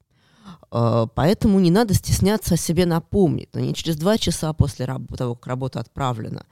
Э, 0.70 1.06
поэтому 1.14 1.60
не 1.60 1.70
надо 1.70 1.94
стесняться 1.94 2.54
о 2.54 2.58
себе 2.58 2.86
напомнить. 2.86 3.48
Но 3.54 3.60
не 3.60 3.74
через 3.74 3.96
два 3.96 4.18
часа 4.18 4.52
после 4.52 4.86
того, 4.86 5.34
как 5.34 5.46
работа 5.46 5.80
отправлена, 5.80 6.46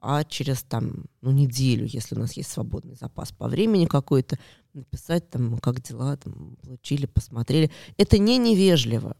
а 0.00 0.24
через 0.24 0.62
там, 0.62 1.06
ну, 1.22 1.32
неделю, 1.32 1.86
если 1.86 2.14
у 2.14 2.18
нас 2.18 2.34
есть 2.34 2.50
свободный 2.50 2.94
запас 2.94 3.32
по 3.32 3.48
времени 3.48 3.86
какой-то, 3.86 4.38
написать 4.72 5.28
там, 5.28 5.58
как 5.58 5.82
дела, 5.82 6.16
там, 6.16 6.56
получили, 6.62 7.06
посмотрели. 7.06 7.70
Это 7.96 8.18
не 8.18 8.38
невежливо. 8.38 9.16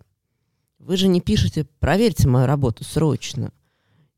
Вы 0.79 0.97
же 0.97 1.09
не 1.09 1.21
пишете, 1.21 1.67
проверьте 1.81 2.29
мою 2.29 2.47
работу 2.47 2.85
срочно. 2.85 3.51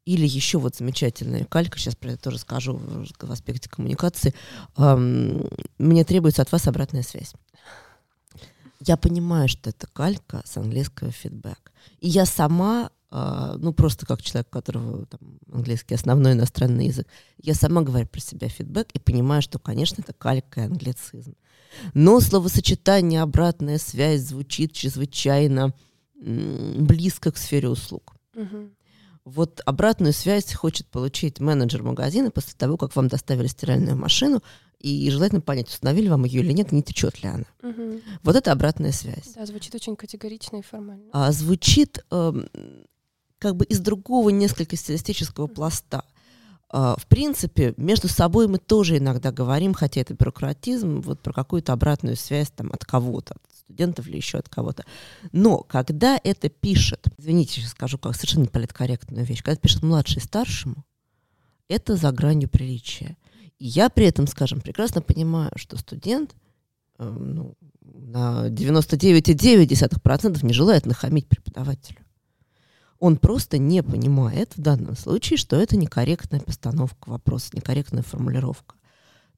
Или 0.04 0.26
еще 0.26 0.58
вот 0.58 0.76
замечательная 0.76 1.44
калька, 1.44 1.78
сейчас 1.78 1.94
про 1.94 2.12
это 2.12 2.24
тоже 2.24 2.38
скажу 2.38 2.76
в 2.76 3.30
аспекте 3.30 3.70
коммуникации. 3.70 4.34
Мне 4.76 6.04
требуется 6.04 6.42
от 6.42 6.52
вас 6.52 6.66
обратная 6.66 7.02
связь. 7.02 7.32
Я 8.80 8.96
понимаю, 8.96 9.48
что 9.48 9.70
это 9.70 9.86
калька 9.86 10.42
с 10.44 10.56
английского 10.56 11.10
фидбэк. 11.10 11.72
И 12.00 12.08
я 12.08 12.24
сама, 12.24 12.90
э, 13.10 13.54
ну 13.58 13.72
просто 13.72 14.06
как 14.06 14.22
человек, 14.22 14.48
у 14.48 14.52
которого 14.52 15.06
там, 15.06 15.38
английский 15.52 15.94
основной 15.94 16.32
иностранный 16.32 16.86
язык, 16.86 17.06
я 17.42 17.54
сама 17.54 17.82
говорю 17.82 18.06
про 18.06 18.20
себя 18.20 18.48
фидбэк 18.48 18.90
и 18.92 18.98
понимаю, 18.98 19.42
что, 19.42 19.58
конечно, 19.58 20.00
это 20.00 20.14
калька 20.14 20.62
и 20.62 20.64
англицизм. 20.64 21.34
Но 21.94 22.20
словосочетание 22.20 23.22
«обратная 23.22 23.78
связь» 23.78 24.22
звучит 24.22 24.72
чрезвычайно 24.72 25.72
близко 26.14 27.32
к 27.32 27.36
сфере 27.36 27.68
услуг. 27.68 28.14
Угу. 28.34 28.70
Вот 29.24 29.60
обратную 29.66 30.12
связь 30.12 30.52
хочет 30.52 30.86
получить 30.88 31.40
менеджер 31.40 31.82
магазина 31.82 32.30
после 32.30 32.54
того, 32.56 32.76
как 32.76 32.96
вам 32.96 33.08
доставили 33.08 33.46
стиральную 33.46 33.96
машину, 33.96 34.42
и 34.80 35.10
желательно 35.10 35.40
понять, 35.40 35.68
установили 35.68 36.08
вам 36.08 36.24
ее 36.24 36.40
или 36.40 36.52
нет, 36.52 36.72
не 36.72 36.82
течет 36.82 37.22
ли 37.22 37.28
она. 37.28 37.44
Угу. 37.62 38.00
Вот 38.22 38.36
это 38.36 38.50
обратная 38.50 38.92
связь. 38.92 39.34
Да, 39.34 39.44
звучит 39.46 39.74
очень 39.74 39.94
категорично 39.94 40.56
и 40.56 40.62
формально. 40.62 41.04
А 41.12 41.30
звучит 41.32 42.04
э, 42.10 42.32
как 43.38 43.56
бы 43.56 43.64
из 43.66 43.80
другого 43.80 44.30
несколько 44.30 44.76
стилистического 44.76 45.46
пласта. 45.46 46.04
А, 46.72 46.94
в 46.96 47.06
принципе, 47.06 47.74
между 47.76 48.08
собой 48.08 48.46
мы 48.46 48.58
тоже 48.58 48.98
иногда 48.98 49.32
говорим, 49.32 49.74
хотя 49.74 50.00
это 50.00 50.14
бюрократизм, 50.14 51.00
вот 51.00 51.20
про 51.20 51.32
какую-то 51.32 51.72
обратную 51.72 52.16
связь 52.16 52.50
там 52.50 52.70
от 52.72 52.84
кого-то, 52.84 53.34
от 53.34 53.56
студентов 53.56 54.06
или 54.06 54.16
еще 54.16 54.38
от 54.38 54.48
кого-то. 54.48 54.84
Но 55.32 55.58
когда 55.58 56.18
это 56.22 56.48
пишет, 56.48 57.08
извините, 57.18 57.54
сейчас 57.54 57.70
скажу 57.70 57.98
как 57.98 58.14
совершенно 58.14 58.44
неполиткорректную 58.44 59.26
вещь, 59.26 59.38
когда 59.38 59.52
это 59.52 59.62
пишет 59.62 59.82
младший 59.82 60.22
старшему, 60.22 60.84
это 61.68 61.96
за 61.96 62.12
гранью 62.12 62.48
приличия. 62.48 63.16
Я 63.60 63.88
при 63.88 64.06
этом, 64.06 64.26
скажем, 64.26 64.60
прекрасно 64.60 65.02
понимаю, 65.02 65.52
что 65.54 65.76
студент 65.76 66.34
э, 66.98 67.08
ну, 67.08 67.54
на 67.80 68.48
99,9% 68.48 70.44
не 70.44 70.52
желает 70.52 70.86
нахамить 70.86 71.28
преподавателю 71.28 72.00
он 73.00 73.16
просто 73.16 73.58
не 73.58 73.82
понимает 73.82 74.52
в 74.54 74.60
данном 74.60 74.94
случае, 74.94 75.38
что 75.38 75.56
это 75.56 75.76
некорректная 75.76 76.40
постановка 76.40 77.08
вопроса, 77.08 77.48
некорректная 77.54 78.02
формулировка. 78.02 78.76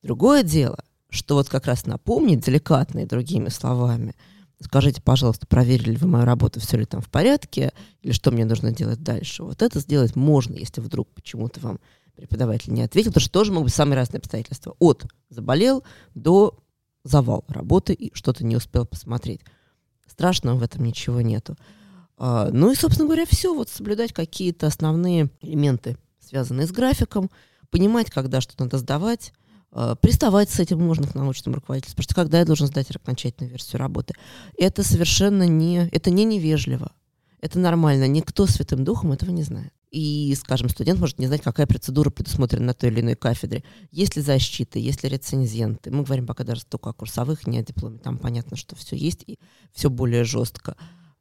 Другое 0.03 0.43
дело, 0.43 0.85
что 1.09 1.37
вот 1.37 1.49
как 1.49 1.67
раз 1.67 1.87
напомнить 1.87 2.45
деликатно 2.45 3.01
и 3.01 3.07
другими 3.07 3.49
словами, 3.49 4.15
скажите, 4.61 5.01
пожалуйста, 5.01 5.47
проверили 5.47 5.93
ли 5.93 5.97
вы 5.97 6.09
мою 6.09 6.25
работу, 6.25 6.59
все 6.59 6.77
ли 6.77 6.85
там 6.85 7.01
в 7.01 7.09
порядке, 7.09 7.73
или 8.03 8.13
что 8.13 8.33
мне 8.33 8.45
нужно 8.45 8.73
делать 8.73 9.03
дальше. 9.03 9.45
Вот 9.45 9.63
это 9.63 9.79
сделать 9.79 10.17
можно, 10.17 10.55
если 10.55 10.81
вдруг 10.81 11.09
почему-то 11.15 11.61
вам 11.61 11.79
преподаватель 12.17 12.73
не 12.73 12.83
ответил, 12.83 13.11
потому 13.11 13.23
что 13.23 13.33
тоже 13.33 13.53
могут 13.53 13.67
быть 13.67 13.75
самые 13.75 13.97
разные 13.97 14.19
обстоятельства. 14.19 14.77
От 14.79 15.07
заболел 15.31 15.83
до 16.15 16.59
завал 17.05 17.45
работы 17.49 17.93
и 17.93 18.15
что-то 18.15 18.45
не 18.45 18.57
успел 18.57 18.87
посмотреть. 18.87 19.41
Страшного 20.07 20.59
в 20.59 20.63
этом 20.63 20.85
ничего 20.85 21.21
нету. 21.21 21.57
А, 22.17 22.51
ну 22.53 22.71
и, 22.71 22.75
собственно 22.75 23.09
говоря, 23.09 23.25
все. 23.27 23.55
Вот 23.55 23.69
соблюдать 23.69 24.13
какие-то 24.13 24.67
основные 24.67 25.31
элементы, 25.41 25.97
связанные 26.21 26.67
с 26.67 26.71
графиком, 26.71 27.31
понимать, 27.71 28.11
когда 28.11 28.41
что 28.41 28.55
надо 28.63 28.79
сдавать, 28.79 29.33
а, 29.73 29.97
приставать 29.97 30.51
с 30.51 30.61
этим 30.61 30.81
можно 30.81 31.09
к 31.09 31.15
научному 31.15 31.57
руководителю, 31.57 31.93
потому 31.93 32.05
что 32.05 32.15
когда 32.15 32.39
я 32.39 32.45
должен 32.45 32.67
сдать 32.67 32.91
окончательную 32.95 33.51
версию 33.51 33.81
работы. 33.81 34.15
Это 34.59 34.83
совершенно 34.83 35.49
не, 35.49 35.89
это 35.89 36.11
не 36.11 36.25
невежливо. 36.25 36.93
Это 37.41 37.59
нормально. 37.59 38.07
Никто 38.07 38.47
святым 38.47 38.85
духом 38.85 39.13
этого 39.13 39.31
не 39.31 39.43
знает. 39.43 39.73
И, 39.93 40.35
скажем, 40.41 40.71
студент 40.71 40.99
может 40.99 41.19
не 41.19 41.27
знать, 41.27 41.43
какая 41.43 41.67
процедура 41.67 42.09
предусмотрена 42.09 42.65
на 42.65 42.75
той 42.75 42.89
или 42.89 43.03
иной 43.03 43.15
кафедре. 43.15 43.63
Есть 43.91 44.17
ли 44.17 44.23
защита, 44.23 44.79
есть 44.79 45.03
ли 45.03 45.11
рецензенты. 45.11 45.91
Мы 45.91 46.03
говорим 46.03 46.27
пока 46.27 46.45
даже 46.45 46.65
только 46.65 46.89
о 46.91 46.93
курсовых, 46.95 47.47
не 47.47 47.59
о 47.59 47.63
дипломе. 47.63 47.99
Там 47.99 48.17
понятно, 48.17 48.57
что 48.57 48.75
все 48.75 48.97
есть 48.97 49.23
и 49.27 49.39
все 49.75 49.91
более 49.91 50.25
жестко. 50.25 50.77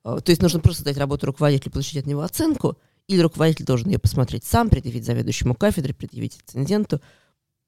А, 0.06 0.22
то 0.22 0.30
есть 0.30 0.42
нужно 0.42 0.62
просто 0.62 0.86
дать 0.86 0.96
работу 0.96 1.26
руководителю, 1.26 1.74
получить 1.74 1.98
от 1.98 2.06
него 2.06 2.22
оценку, 2.22 2.78
или 3.08 3.20
руководитель 3.20 3.66
должен 3.66 3.90
ее 3.90 4.00
посмотреть 4.00 4.46
сам, 4.46 4.70
предъявить 4.70 5.06
заведующему 5.06 5.54
кафедры, 5.54 5.94
предъявить 5.94 6.38
рецензенту, 6.40 7.02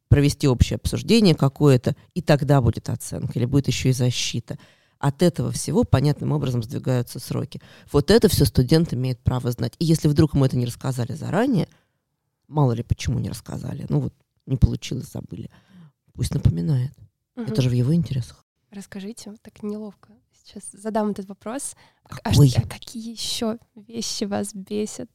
провести 0.08 0.48
общее 0.48 0.78
обсуждение 0.78 1.36
какое-то, 1.36 1.98
и 2.14 2.22
тогда 2.22 2.62
будет 2.62 2.88
оценка, 2.88 3.38
или 3.38 3.46
будет 3.46 3.68
еще 3.68 3.90
и 3.90 3.94
защита. 3.94 4.58
От 5.04 5.22
этого 5.22 5.52
всего 5.52 5.84
понятным 5.84 6.32
образом 6.32 6.64
сдвигаются 6.64 7.20
сроки. 7.20 7.62
Вот 7.92 8.10
это 8.10 8.30
все 8.30 8.46
студент 8.46 8.94
имеет 8.94 9.20
право 9.20 9.52
знать. 9.52 9.74
И 9.78 9.84
если 9.84 10.08
вдруг 10.08 10.34
ему 10.34 10.46
это 10.46 10.56
не 10.56 10.66
рассказали 10.66 11.12
заранее, 11.12 11.68
мало 12.48 12.72
ли 12.72 12.84
почему 12.84 13.20
не 13.20 13.30
рассказали, 13.30 13.86
ну 13.90 14.00
вот 14.00 14.14
не 14.46 14.56
получилось, 14.56 15.12
забыли, 15.12 15.52
пусть 16.14 16.34
напоминает. 16.34 16.94
Угу. 17.36 17.52
Это 17.52 17.62
же 17.62 17.70
в 17.70 17.74
его 17.74 17.94
интересах. 17.94 18.46
Расскажите, 18.72 19.32
вот 19.32 19.42
так 19.42 19.62
неловко 19.62 20.14
сейчас 20.46 20.64
задам 20.72 21.10
этот 21.10 21.28
вопрос. 21.28 21.76
А, 22.10 22.30
а 22.30 22.68
какие 22.68 23.12
еще 23.12 23.58
вещи 23.76 24.24
вас 24.24 24.54
бесят 24.54 25.10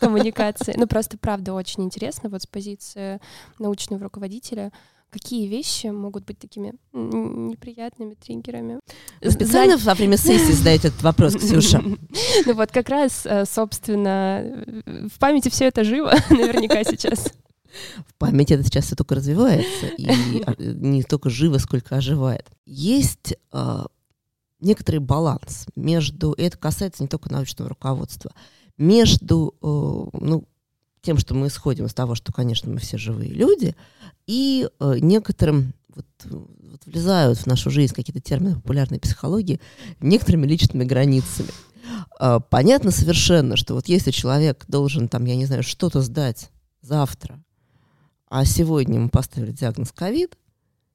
коммуникации? 0.00 0.74
Ну, 0.76 0.88
просто, 0.88 1.16
правда, 1.16 1.52
очень 1.52 1.84
интересно, 1.84 2.28
вот 2.28 2.42
с 2.42 2.46
позиции 2.48 3.20
научного 3.60 4.02
руководителя, 4.02 4.72
какие 5.10 5.46
вещи 5.46 5.86
могут 5.88 6.24
быть 6.24 6.38
такими 6.38 6.74
неприятными 6.92 8.14
триггерами? 8.14 8.80
специально 9.28 9.76
во 9.76 9.94
время 9.94 10.16
сессии 10.16 10.52
задаете 10.52 10.88
этот 10.88 11.02
вопрос, 11.02 11.34
Ксюша? 11.34 11.82
Ну 12.46 12.54
вот 12.54 12.70
как 12.70 12.88
раз, 12.88 13.26
э, 13.26 13.44
собственно, 13.44 14.64
в 15.12 15.18
памяти 15.18 15.48
все 15.48 15.66
это 15.66 15.84
живо 15.84 16.12
наверняка 16.30 16.84
сейчас. 16.84 17.32
В 18.06 18.14
памяти 18.14 18.54
это 18.54 18.64
сейчас 18.64 18.86
все 18.86 18.96
только 18.96 19.14
развивается, 19.14 19.86
и 19.96 20.42
а, 20.44 20.54
не 20.58 21.02
столько 21.02 21.30
живо, 21.30 21.58
сколько 21.58 21.96
оживает. 21.96 22.46
Есть 22.64 23.34
а, 23.52 23.86
некоторый 24.60 24.98
баланс 24.98 25.66
между, 25.76 26.32
и 26.32 26.42
это 26.42 26.58
касается 26.58 27.02
не 27.02 27.08
только 27.08 27.30
научного 27.30 27.68
руководства, 27.68 28.32
между 28.76 29.54
э, 29.60 30.18
ну, 30.20 30.44
тем, 31.02 31.18
что 31.18 31.34
мы 31.34 31.48
исходим 31.48 31.86
из 31.86 31.94
того, 31.94 32.14
что, 32.14 32.32
конечно, 32.32 32.70
мы 32.70 32.78
все 32.78 32.98
живые 32.98 33.32
люди, 33.32 33.74
и 34.28 34.68
э, 34.78 34.98
некоторым 35.00 35.74
вот, 35.88 36.06
вот 36.30 36.86
влезают 36.86 37.38
в 37.38 37.46
нашу 37.46 37.70
жизнь 37.70 37.92
какие-то 37.92 38.20
термины 38.20 38.54
популярной 38.54 39.00
психологии 39.00 39.60
некоторыми 40.00 40.46
личными 40.46 40.84
границами. 40.84 41.48
Э, 42.20 42.38
понятно 42.48 42.92
совершенно, 42.92 43.56
что 43.56 43.74
вот 43.74 43.88
если 43.88 44.12
человек 44.12 44.64
должен, 44.68 45.08
там, 45.08 45.24
я 45.24 45.34
не 45.34 45.46
знаю, 45.46 45.64
что-то 45.64 46.00
сдать 46.02 46.50
завтра, 46.80 47.42
а 48.28 48.44
сегодня 48.44 48.96
ему 48.96 49.08
поставили 49.08 49.50
диагноз 49.50 49.90
ковид, 49.90 50.38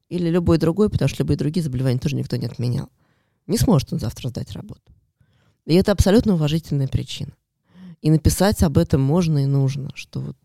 или 0.08 0.30
любой 0.30 0.60
другой, 0.60 0.90
потому 0.90 1.10
что 1.10 1.24
любые 1.24 1.38
другие 1.38 1.64
заболевания 1.64 2.00
тоже 2.00 2.16
никто 2.16 2.38
не 2.38 2.46
отменял– 2.46 2.88
не 3.48 3.58
сможет 3.58 3.92
он 3.94 4.00
завтра 4.00 4.30
сдать 4.30 4.52
работу. 4.52 4.82
И 5.66 5.74
это 5.76 5.92
абсолютно 5.92 6.34
уважительная 6.34 6.88
причина. 6.88 7.34
И 8.02 8.10
написать 8.10 8.64
об 8.64 8.78
этом 8.78 9.02
можно 9.02 9.44
и 9.44 9.46
нужно, 9.46 9.92
что 9.96 10.20
вот, 10.20 10.38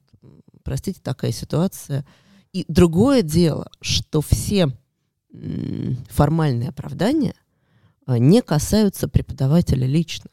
простите, 0.62 1.00
такая 1.02 1.32
ситуация. 1.32 2.06
И 2.52 2.64
другое 2.68 3.22
дело, 3.22 3.70
что 3.80 4.20
все 4.20 4.72
формальные 6.08 6.70
оправдания 6.70 7.34
а, 8.06 8.18
не 8.18 8.40
касаются 8.40 9.08
преподавателя 9.08 9.86
лично. 9.86 10.30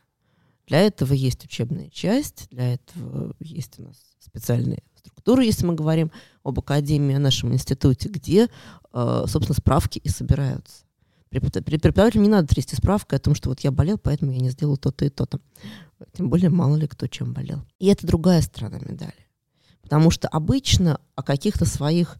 Для 0.67 0.81
этого 0.81 1.13
есть 1.13 1.43
учебная 1.43 1.89
часть, 1.89 2.47
для 2.49 2.75
этого 2.75 3.35
есть 3.39 3.77
у 3.79 3.83
нас 3.83 3.97
специальные 4.19 4.81
структуры, 4.95 5.43
если 5.43 5.65
мы 5.65 5.75
говорим 5.75 6.11
об 6.43 6.57
академии, 6.59 7.15
о 7.15 7.19
нашем 7.19 7.53
институте, 7.53 8.09
где, 8.09 8.49
а, 8.91 9.25
собственно, 9.27 9.55
справки 9.55 9.99
и 9.99 10.09
собираются. 10.09 10.85
Преподавателю 11.29 12.21
не 12.21 12.29
надо 12.29 12.47
трясти 12.47 12.75
справкой 12.75 13.19
о 13.19 13.21
том, 13.21 13.35
что 13.35 13.49
вот 13.49 13.59
я 13.59 13.71
болел, 13.71 13.97
поэтому 13.97 14.31
я 14.31 14.39
не 14.39 14.51
сделал 14.51 14.77
то-то 14.77 15.03
и 15.03 15.09
то-то. 15.09 15.41
Тем 16.13 16.29
более 16.29 16.49
мало 16.49 16.77
ли 16.77 16.87
кто 16.87 17.07
чем 17.07 17.33
болел. 17.33 17.65
И 17.77 17.87
это 17.87 18.07
другая 18.07 18.41
сторона 18.41 18.79
медали. 18.79 19.24
Потому 19.85 20.09
что 20.09 20.27
обычно 20.27 20.99
о 21.15 21.21
каких-то 21.21 21.65
своих 21.65 22.17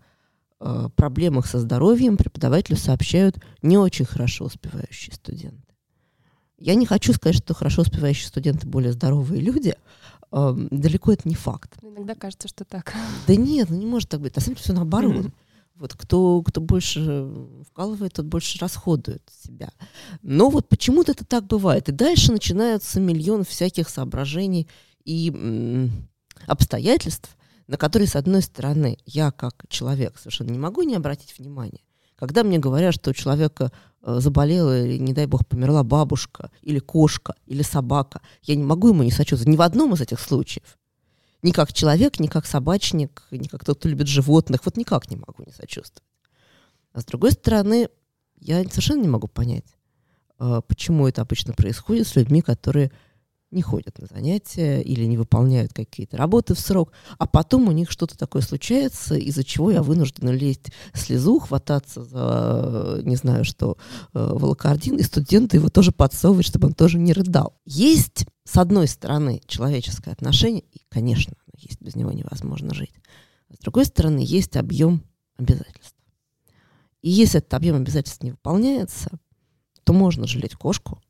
э, 0.60 0.89
проблемах 0.95 1.48
со 1.48 1.60
здоровьем 1.60 2.15
преподавателю 2.15 2.77
сообщают 2.77 3.38
не 3.63 3.77
очень 3.77 4.05
хорошо 4.05 4.45
успевающие 4.45 5.13
студенты. 5.15 5.62
Я 6.60 6.75
не 6.75 6.86
хочу 6.86 7.12
сказать, 7.13 7.36
что 7.36 7.53
хорошо 7.55 7.81
успевающие 7.81 8.27
студенты 8.27 8.67
более 8.67 8.93
здоровые 8.93 9.41
люди. 9.41 9.75
Э, 10.31 10.53
далеко 10.72 11.12
это 11.12 11.27
не 11.27 11.36
факт. 11.36 11.75
Иногда 11.81 12.13
кажется, 12.13 12.48
что 12.48 12.65
так. 12.65 12.93
Да 13.25 13.36
нет, 13.36 13.69
ну 13.72 13.77
не 13.77 13.88
может 13.88 14.10
так 14.10 14.22
быть. 14.22 14.36
На 14.36 14.41
самом 14.41 14.55
деле 14.55 14.63
все 14.63 14.74
наоборот. 14.74 15.25
Вот 15.75 15.93
кто, 15.93 16.41
кто 16.41 16.62
больше 16.62 17.29
вкалывает, 17.69 18.13
тот 18.13 18.27
больше 18.27 18.60
расходует 18.60 19.22
себя. 19.43 19.72
Но 20.22 20.50
вот 20.50 20.69
почему-то 20.69 21.12
это 21.12 21.25
так 21.25 21.48
бывает. 21.48 21.89
И 21.89 21.91
дальше 21.91 22.31
начинаются 22.31 23.01
миллион 23.01 23.43
всяких 23.43 23.89
соображений 23.89 24.69
и 25.03 25.31
м, 25.31 26.07
обстоятельств, 26.48 27.36
на 27.67 27.77
которые, 27.77 28.07
с 28.07 28.15
одной 28.15 28.41
стороны, 28.41 28.98
я 29.05 29.31
как 29.31 29.65
человек 29.69 30.17
совершенно 30.17 30.51
не 30.51 30.60
могу 30.60 30.84
не 30.84 30.95
обратить 30.95 31.38
внимания. 31.38 31.81
Когда 32.15 32.43
мне 32.43 32.60
говорят, 32.60 32.93
что 32.93 33.10
у 33.10 33.13
человека 33.13 33.72
э, 34.01 34.19
заболела 34.19 34.86
или, 34.86 34.98
не 34.98 35.13
дай 35.13 35.25
бог, 35.25 35.45
померла 35.45 35.84
бабушка, 35.84 36.51
или 36.62 36.79
кошка, 36.79 37.36
или 37.45 37.62
собака, 37.62 38.22
я 38.43 38.55
не 38.55 38.63
могу 38.63 38.89
ему 38.89 39.03
не 39.03 39.12
сочувствовать 39.12 39.51
ни 39.51 39.57
в 39.57 39.62
одном 39.62 39.93
из 39.93 40.01
этих 40.01 40.19
случаев. 40.19 40.77
Ни 41.41 41.51
как 41.51 41.74
человек, 41.74 42.19
ни 42.19 42.27
как 42.27 42.45
собачник, 42.45 43.24
ни 43.31 43.48
как 43.48 43.65
тот, 43.65 43.79
кто 43.79 43.89
любит 43.89 44.07
животных. 44.07 44.62
Вот 44.63 44.77
никак 44.77 45.10
не 45.12 45.17
могу 45.17 45.43
не 45.45 45.51
сочувствовать. 45.51 46.03
А 46.93 47.01
с 47.01 47.05
другой 47.05 47.34
стороны, 47.34 47.89
я 48.39 48.63
совершенно 48.63 49.01
не 49.01 49.10
могу 49.10 49.27
понять, 49.27 49.65
э, 50.39 50.62
почему 50.67 51.07
это 51.07 51.22
обычно 51.22 51.53
происходит 51.53 52.07
с 52.07 52.15
людьми, 52.15 52.41
которые 52.41 52.91
не 53.55 53.62
ходят 53.62 53.97
на 53.97 54.05
занятия 54.05 54.81
или 54.81 55.05
не 55.05 55.17
выполняют 55.17 55.74
какие-то 55.74 56.17
работы 56.17 56.53
в 56.53 56.59
срок, 56.59 56.91
а 57.17 57.25
потом 57.25 57.67
у 57.67 57.71
них 57.71 57.89
что-то 57.89 58.17
такое 58.17 58.41
случается, 58.41 59.15
из-за 59.15 59.43
чего 59.43 59.71
я 59.71 59.81
вынуждена 59.81 60.29
лезть 60.29 60.71
в 60.93 61.00
слезу, 61.00 61.39
хвататься 61.39 62.03
за, 62.03 63.00
не 63.03 63.15
знаю 63.15 63.45
что, 63.45 63.77
э, 64.13 64.19
волокордин, 64.19 64.97
и 64.97 65.03
студенты 65.03 65.57
его 65.57 65.69
тоже 65.69 65.91
подсовывают, 65.91 66.45
чтобы 66.45 66.67
он 66.67 66.74
тоже 66.74 67.00
не 67.00 67.13
рыдал. 67.13 67.57
Есть, 67.65 68.25
с 68.43 68.57
одной 68.57 68.88
стороны, 68.88 69.41
человеческое 69.47 70.12
отношение, 70.12 70.63
и, 70.71 70.81
конечно, 70.89 71.33
есть, 71.57 71.81
без 71.81 71.95
него 71.95 72.12
невозможно 72.12 72.74
жить. 72.74 72.93
С 73.50 73.59
другой 73.59 73.85
стороны, 73.85 74.19
есть 74.19 74.57
объем 74.57 75.03
обязательств. 75.38 75.95
И 77.01 77.09
если 77.09 77.39
этот 77.39 77.53
объем 77.53 77.77
обязательств 77.77 78.24
не 78.24 78.31
выполняется, 78.31 79.09
то 79.83 79.93
можно 79.93 80.27
жалеть 80.27 80.55
кошку 80.55 81.01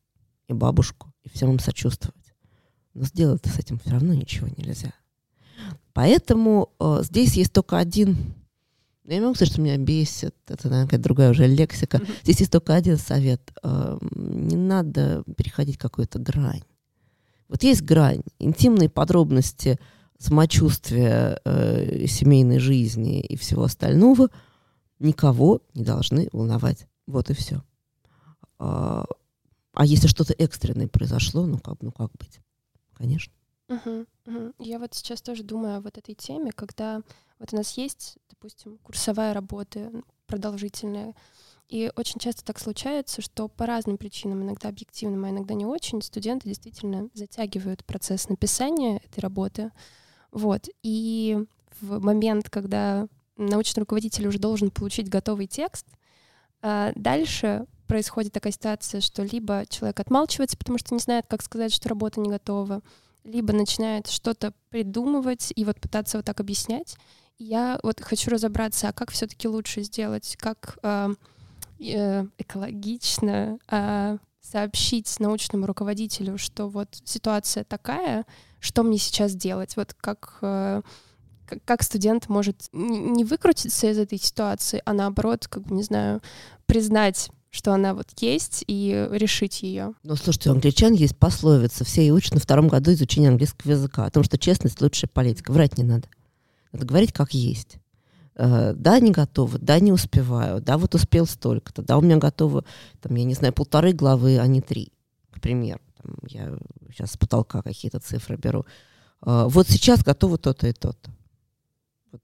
и 0.48 0.54
бабушку, 0.54 1.12
и 1.24 1.30
всем 1.30 1.52
им 1.52 1.60
сочувствовать. 1.60 2.25
Но 2.96 3.04
сделать 3.04 3.46
с 3.46 3.60
этим 3.60 3.78
все 3.78 3.92
равно 3.92 4.14
ничего 4.14 4.48
нельзя. 4.58 4.94
Поэтому 5.94 6.70
э, 6.80 7.02
здесь 7.04 7.34
есть 7.36 7.54
только 7.54 7.78
один... 7.78 8.34
Я 9.04 9.16
не 9.16 9.22
могу 9.22 9.36
сказать, 9.36 9.52
что 9.52 9.62
меня 9.62 9.78
бесит. 9.78 10.36
Это, 10.48 10.68
наверное, 10.68 10.88
какая-то 10.88 11.04
другая 11.04 11.30
уже 11.30 11.46
лексика. 11.46 11.98
Mm-hmm. 11.98 12.18
Здесь 12.24 12.40
есть 12.40 12.52
только 12.52 12.74
один 12.74 12.98
совет. 12.98 13.52
Э, 13.62 14.00
не 14.16 14.56
надо 14.56 15.24
переходить 15.38 15.78
какую-то 15.78 16.20
грань. 16.20 16.64
Вот 17.50 17.64
есть 17.64 17.84
грань. 17.84 18.24
Интимные 18.40 18.90
подробности 18.90 19.78
самочувствия 20.18 21.40
э, 21.44 22.08
семейной 22.08 22.60
жизни 22.60 23.20
и 23.20 23.36
всего 23.36 23.64
остального 23.64 24.30
никого 25.00 25.62
не 25.74 25.84
должны 25.84 26.30
волновать. 26.32 26.88
Вот 27.08 27.30
и 27.30 27.34
все. 27.34 27.62
А, 28.58 29.06
а 29.74 29.86
если 29.86 30.08
что-то 30.08 30.34
экстренное 30.34 30.88
произошло, 30.88 31.46
ну 31.46 31.60
как, 31.60 31.82
ну 31.82 31.92
как 31.92 32.12
быть? 32.18 32.40
Конечно. 32.96 33.34
Угу, 33.68 34.06
угу. 34.28 34.54
Я 34.60 34.80
вот 34.80 34.94
сейчас 34.94 35.22
тоже 35.22 35.44
думаю 35.44 35.78
о 35.78 35.82
вот 35.82 35.98
этой 35.98 36.16
теме, 36.16 36.52
когда 36.52 37.02
вот 37.40 37.54
у 37.54 37.56
нас 37.56 37.78
есть, 37.78 38.18
допустим, 38.30 38.78
курсовая 38.80 39.34
работа 39.34 39.92
продолжительная, 40.28 41.16
и 41.68 41.92
очень 41.96 42.20
часто 42.20 42.44
так 42.46 42.60
случается, 42.60 43.22
что 43.22 43.48
по 43.48 43.66
разным 43.66 43.98
причинам, 43.98 44.44
иногда 44.44 44.70
объективным, 44.70 45.26
а 45.26 45.30
иногда 45.32 45.56
не 45.56 45.66
очень, 45.66 46.02
студенты 46.02 46.48
действительно 46.48 47.10
затягивают 47.14 47.84
процесс 47.86 48.30
написания 48.30 48.98
этой 48.98 49.22
работы. 49.22 49.72
Вот. 50.32 50.68
И 50.84 51.44
в 51.82 52.00
момент, 52.00 52.52
когда 52.52 53.08
научный 53.36 53.80
руководитель 53.80 54.28
уже 54.28 54.38
должен 54.38 54.70
получить 54.70 55.10
готовый 55.10 55.48
текст, 55.48 55.88
а, 56.62 56.92
дальше 56.96 57.66
происходит 57.86 58.34
такая 58.34 58.54
ситуация, 58.54 59.02
что 59.02 59.24
либо 59.24 59.66
человек 59.70 60.00
отмалчивается, 60.00 60.58
потому 60.58 60.78
что 60.78 60.94
не 60.94 61.00
знает, 61.00 61.26
как 61.28 61.42
сказать, 61.42 61.74
что 61.74 61.90
работа 61.90 62.20
не 62.20 62.30
готова, 62.30 62.82
либо 63.24 63.54
начинает 63.54 64.08
что-то 64.08 64.54
придумывать 64.70 65.52
и 65.56 65.66
вот 65.66 65.80
пытаться 65.80 66.18
вот 66.18 66.26
так 66.26 66.40
объяснять. 66.40 66.96
Я 67.38 67.80
вот 67.84 68.02
хочу 68.02 68.32
разобраться, 68.32 68.90
а 68.90 68.94
как 68.94 69.12
все-таки 69.12 69.48
лучше 69.48 69.82
сделать, 69.82 70.38
как 70.40 70.78
э, 70.84 71.16
э, 71.80 72.26
экологично 72.38 73.58
э, 73.70 74.18
сообщить 74.42 75.20
научному 75.20 75.66
руководителю, 75.66 76.38
что 76.38 76.70
вот 76.70 76.90
ситуация 77.04 77.64
такая, 77.64 78.26
что 78.60 78.84
мне 78.84 78.98
сейчас 78.98 79.34
делать, 79.36 79.76
вот 79.76 79.94
как 79.94 80.38
э, 80.42 80.82
как 81.66 81.84
студент 81.84 82.28
может 82.30 82.70
не 82.72 83.24
выкрутиться 83.24 83.88
из 83.88 83.98
этой 83.98 84.18
ситуации, 84.18 84.82
а 84.86 84.94
наоборот, 84.94 85.48
как 85.48 85.64
бы, 85.64 85.76
не 85.76 85.84
знаю, 85.84 86.22
признать 86.66 87.30
что 87.56 87.74
она 87.74 87.94
вот 87.94 88.08
есть, 88.20 88.64
и 88.68 89.08
решить 89.12 89.64
ее. 89.64 89.94
Ну, 90.04 90.16
слушайте, 90.16 90.50
у 90.50 90.54
англичан 90.54 90.94
есть 90.94 91.18
пословица. 91.18 91.86
Все 91.86 92.06
и 92.06 92.12
учат 92.12 92.34
на 92.34 92.40
втором 92.40 92.68
году 92.68 92.92
изучения 92.92 93.30
английского 93.30 93.72
языка. 93.72 94.06
О 94.06 94.12
том, 94.12 94.24
что 94.24 94.38
честность— 94.38 94.82
лучшая 94.82 95.10
политика. 95.12 95.52
Врать 95.52 95.78
не 95.78 95.84
надо. 95.84 96.08
Надо 96.72 96.86
говорить 96.86 97.14
как 97.14 97.34
есть. 97.34 97.78
Uh, 98.36 98.74
да, 98.74 99.00
не 99.00 99.12
готова, 99.12 99.58
да, 99.60 99.80
не 99.80 99.94
успеваю, 99.94 100.60
да, 100.60 100.78
вот 100.78 100.94
успел 100.94 101.26
столько-то, 101.26 101.82
да, 101.84 101.98
у 101.98 102.02
меня 102.02 102.18
готовы, 102.18 102.66
там, 103.00 103.16
я 103.16 103.24
не 103.24 103.34
знаю, 103.34 103.54
полторы 103.54 103.94
главы, 103.94 104.40
а 104.40 104.46
не 104.46 104.60
три, 104.60 104.92
к 105.32 105.40
примеру. 105.40 105.80
Там, 106.04 106.18
я 106.28 106.58
сейчас 106.92 107.12
с 107.14 107.18
потолка 107.18 107.62
какие-то 107.62 108.02
цифры 108.02 108.36
беру. 108.36 108.66
Uh, 109.22 109.48
вот 109.48 109.70
сейчас 109.70 110.04
готово 110.04 110.38
то-то 110.38 110.68
и 110.68 110.74
то-то. 110.74 111.12
Вот, 112.12 112.22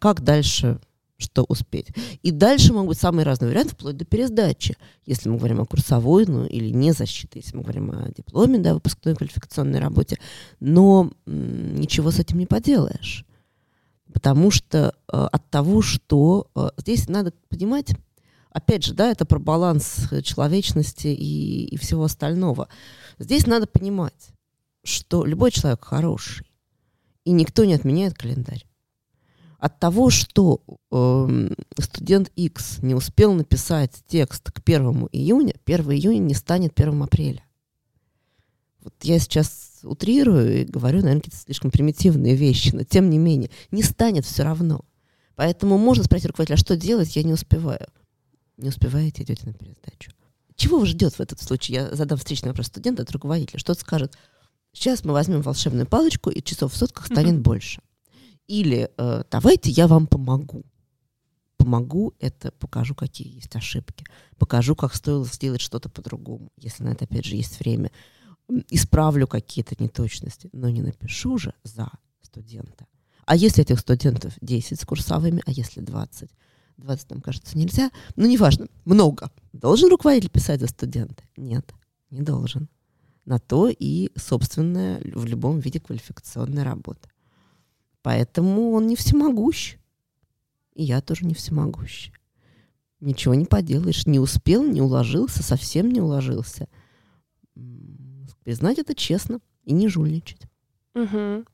как 0.00 0.22
дальше 0.22 0.80
что 1.18 1.44
успеть. 1.48 1.88
И 2.22 2.30
дальше 2.30 2.72
могут 2.72 2.90
быть 2.90 3.00
самые 3.00 3.24
разные 3.24 3.50
варианты, 3.50 3.74
вплоть 3.74 3.96
до 3.96 4.04
пересдачи. 4.04 4.76
Если 5.04 5.28
мы 5.28 5.36
говорим 5.36 5.60
о 5.60 5.66
курсовой, 5.66 6.26
ну 6.26 6.46
или 6.46 6.70
не 6.70 6.92
защиты, 6.92 7.40
если 7.40 7.56
мы 7.56 7.62
говорим 7.64 7.90
о 7.90 8.08
дипломе, 8.16 8.58
да, 8.58 8.74
выпускной 8.74 9.16
квалификационной 9.16 9.80
работе. 9.80 10.18
Но 10.60 11.10
м, 11.26 11.74
ничего 11.74 12.12
с 12.12 12.20
этим 12.20 12.38
не 12.38 12.46
поделаешь. 12.46 13.24
Потому 14.12 14.50
что 14.50 14.94
э, 15.12 15.16
от 15.16 15.50
того, 15.50 15.82
что 15.82 16.46
э, 16.54 16.68
здесь 16.78 17.08
надо 17.08 17.32
понимать, 17.48 17.90
опять 18.50 18.84
же, 18.84 18.94
да, 18.94 19.10
это 19.10 19.26
про 19.26 19.40
баланс 19.40 20.08
человечности 20.22 21.08
и, 21.08 21.66
и 21.66 21.76
всего 21.78 22.04
остального. 22.04 22.68
Здесь 23.18 23.46
надо 23.46 23.66
понимать, 23.66 24.30
что 24.84 25.24
любой 25.24 25.50
человек 25.50 25.84
хороший, 25.84 26.46
и 27.24 27.32
никто 27.32 27.64
не 27.64 27.74
отменяет 27.74 28.14
календарь 28.14 28.67
от 29.58 29.80
того, 29.80 30.10
что 30.10 30.62
э, 30.90 31.48
студент 31.80 32.30
X 32.36 32.78
не 32.80 32.94
успел 32.94 33.34
написать 33.34 34.02
текст 34.06 34.50
к 34.52 34.60
1 34.64 35.08
июня, 35.12 35.54
1 35.66 35.90
июня 35.92 36.18
не 36.18 36.34
станет 36.34 36.78
1 36.78 37.02
апреля. 37.02 37.42
Вот 38.82 38.94
я 39.02 39.18
сейчас 39.18 39.80
утрирую 39.82 40.62
и 40.62 40.64
говорю, 40.64 40.98
наверное, 40.98 41.20
какие-то 41.20 41.44
слишком 41.44 41.70
примитивные 41.70 42.36
вещи, 42.36 42.70
но 42.74 42.84
тем 42.84 43.10
не 43.10 43.18
менее, 43.18 43.50
не 43.70 43.82
станет 43.82 44.24
все 44.24 44.44
равно. 44.44 44.84
Поэтому 45.34 45.76
можно 45.76 46.04
спросить 46.04 46.26
руководителя, 46.26 46.54
а 46.54 46.58
что 46.58 46.76
делать, 46.76 47.14
я 47.16 47.22
не 47.22 47.32
успеваю. 47.32 47.86
Не 48.56 48.68
успеваете, 48.70 49.22
идете 49.22 49.46
на 49.46 49.52
пересдачу. 49.52 50.12
Чего 50.56 50.78
вас 50.80 50.88
ждет 50.88 51.14
в 51.14 51.20
этот 51.20 51.40
случае? 51.40 51.76
Я 51.76 51.94
задам 51.94 52.18
встречный 52.18 52.48
вопрос 52.48 52.66
студента 52.66 53.02
от 53.02 53.10
руководителя. 53.12 53.58
Что-то 53.60 53.80
скажет, 53.80 54.16
сейчас 54.72 55.04
мы 55.04 55.12
возьмем 55.12 55.42
волшебную 55.42 55.86
палочку, 55.86 56.30
и 56.30 56.42
часов 56.42 56.72
в 56.72 56.76
сутках 56.76 57.06
станет 57.06 57.34
mm-hmm. 57.34 57.42
больше. 57.42 57.80
Или 58.48 58.90
э, 58.96 59.24
давайте 59.30 59.70
я 59.70 59.86
вам 59.86 60.06
помогу. 60.06 60.64
Помогу, 61.58 62.14
это 62.18 62.50
покажу, 62.52 62.94
какие 62.94 63.34
есть 63.34 63.54
ошибки. 63.54 64.04
Покажу, 64.38 64.74
как 64.74 64.94
стоило 64.94 65.26
сделать 65.26 65.60
что-то 65.60 65.88
по-другому, 65.88 66.50
если 66.56 66.82
на 66.82 66.90
это, 66.90 67.04
опять 67.04 67.26
же, 67.26 67.36
есть 67.36 67.60
время. 67.60 67.90
Исправлю 68.70 69.26
какие-то 69.26 69.74
неточности, 69.78 70.48
но 70.52 70.70
не 70.70 70.80
напишу 70.80 71.36
же 71.36 71.52
за 71.62 71.90
студента. 72.22 72.86
А 73.26 73.36
если 73.36 73.62
этих 73.62 73.80
студентов 73.80 74.32
10 74.40 74.80
с 74.80 74.84
курсовыми, 74.86 75.42
а 75.44 75.50
если 75.50 75.80
20? 75.80 76.30
20, 76.78 77.10
нам 77.10 77.20
кажется, 77.20 77.58
нельзя. 77.58 77.90
Ну, 78.16 78.26
неважно, 78.26 78.68
много. 78.86 79.30
Должен 79.52 79.90
руководитель 79.90 80.30
писать 80.30 80.60
за 80.60 80.68
студента? 80.68 81.22
Нет, 81.36 81.74
не 82.10 82.22
должен. 82.22 82.68
На 83.26 83.38
то 83.38 83.68
и 83.68 84.10
собственная 84.16 85.00
в 85.00 85.26
любом 85.26 85.58
виде 85.58 85.80
квалификационная 85.80 86.64
работа. 86.64 87.10
Поэтому 88.08 88.72
он 88.72 88.86
не 88.86 88.96
всемогущ. 88.96 89.76
И 90.72 90.82
я 90.82 91.02
тоже 91.02 91.26
не 91.26 91.34
всемогущ. 91.34 92.10
Ничего 93.00 93.34
не 93.34 93.44
поделаешь. 93.44 94.06
Не 94.06 94.18
успел, 94.18 94.64
не 94.64 94.80
уложился, 94.80 95.42
совсем 95.42 95.90
не 95.90 96.00
уложился. 96.00 96.68
Признать 98.44 98.78
это 98.78 98.94
честно 98.94 99.40
и 99.62 99.74
не 99.74 99.88
жульничать. 99.88 100.40
Угу. 100.94 101.44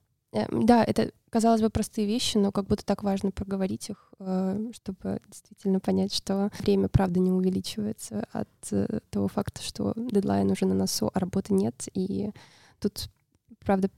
Да, 0.62 0.84
это, 0.84 1.10
казалось 1.28 1.60
бы, 1.60 1.70
простые 1.70 2.06
вещи, 2.06 2.38
но 2.38 2.52
как 2.52 2.68
будто 2.68 2.84
так 2.84 3.02
важно 3.02 3.32
проговорить 3.32 3.90
их, 3.90 4.12
э, 4.20 4.70
чтобы 4.74 5.20
действительно 5.26 5.80
понять, 5.80 6.14
что 6.14 6.52
время, 6.60 6.86
правда, 6.86 7.18
не 7.18 7.32
увеличивается 7.32 8.28
от 8.30 8.48
э, 8.70 9.00
того 9.10 9.26
факта, 9.26 9.60
что 9.60 9.92
дедлайн 9.96 10.48
уже 10.52 10.66
на 10.66 10.74
носу, 10.74 11.10
а 11.12 11.18
работы 11.18 11.52
нет. 11.52 11.88
И 11.94 12.30
тут, 12.78 13.10
правда, 13.58 13.90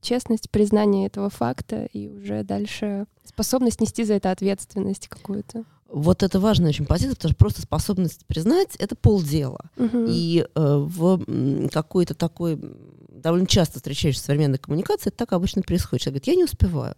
честность, 0.00 0.50
признание 0.50 1.06
этого 1.06 1.30
факта 1.30 1.86
и 1.92 2.08
уже 2.08 2.42
дальше 2.44 3.06
способность 3.24 3.80
нести 3.80 4.04
за 4.04 4.14
это 4.14 4.30
ответственность 4.30 5.08
какую-то. 5.08 5.64
Вот 5.88 6.22
это 6.22 6.38
важная 6.38 6.68
очень 6.68 6.86
позиция, 6.86 7.16
потому 7.16 7.30
что 7.30 7.38
просто 7.38 7.62
способность 7.62 8.24
признать— 8.26 8.76
это 8.78 8.94
полдела. 8.94 9.70
Мгм. 9.76 10.06
И 10.08 10.46
э, 10.54 10.76
в 10.76 11.68
какой-то 11.68 12.14
такой 12.14 12.60
довольно 13.08 13.46
часто 13.46 13.78
встречающейся 13.78 14.26
современной 14.26 14.58
коммуникации 14.58 15.08
это 15.08 15.18
так 15.18 15.32
обычно 15.32 15.62
происходит. 15.62 16.02
Человек 16.02 16.22
говорит, 16.22 16.38
я 16.38 16.40
не 16.40 16.44
успеваю. 16.44 16.94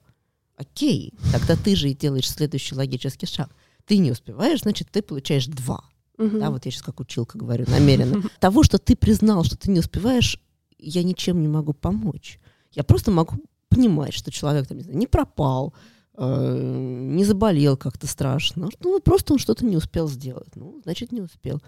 Окей, 0.57 1.15
тогда 1.33 1.57
ты 1.57 1.75
же 1.75 1.89
и 1.89 1.95
делаешь 1.95 2.31
следующий 2.31 2.75
логический 2.75 3.27
шаг. 3.27 3.51
Ты 3.87 3.97
не 3.97 4.13
успеваешь, 4.13 4.61
значит, 4.61 4.89
ты 4.91 5.03
получаешь 5.03 5.47
два. 5.47 5.85
Мгм. 6.19 6.39
Да, 6.39 6.51
вот 6.51 6.67
я 6.67 6.71
сейчас 6.71 6.83
как 6.83 7.01
училка 7.01 7.39
говорю 7.39 7.65
намеренно. 7.69 8.23
Того, 8.41 8.63
что 8.63 8.79
ты 8.79 8.95
признал, 8.95 9.45
что 9.45 9.57
ты 9.57 9.71
не 9.71 9.81
успеваешь, 9.81 10.39
я 10.79 11.03
ничем 11.03 11.41
не 11.41 11.49
могу 11.49 11.73
помочь. 11.73 12.39
Я 12.73 12.85
просто 12.85 13.11
могу 13.11 13.37
понимать, 13.69 14.13
что 14.13 14.31
человек 14.31 14.67
там, 14.67 14.79
не, 14.79 14.85
знаю, 14.85 14.99
не 14.99 15.07
пропал, 15.07 15.75
э, 16.17 16.59
не 16.61 17.25
заболел 17.25 17.77
как-то 17.77 18.07
страшно. 18.07 18.69
Ну, 18.81 19.01
просто 19.01 19.35
он 19.35 19.39
что-то 19.39 19.65
не 19.65 19.77
успел 19.77 20.09
сделать. 20.09 20.55
Ну, 20.55 20.81
значит, 20.85 21.13
не 21.13 21.21
успел. 21.21 21.61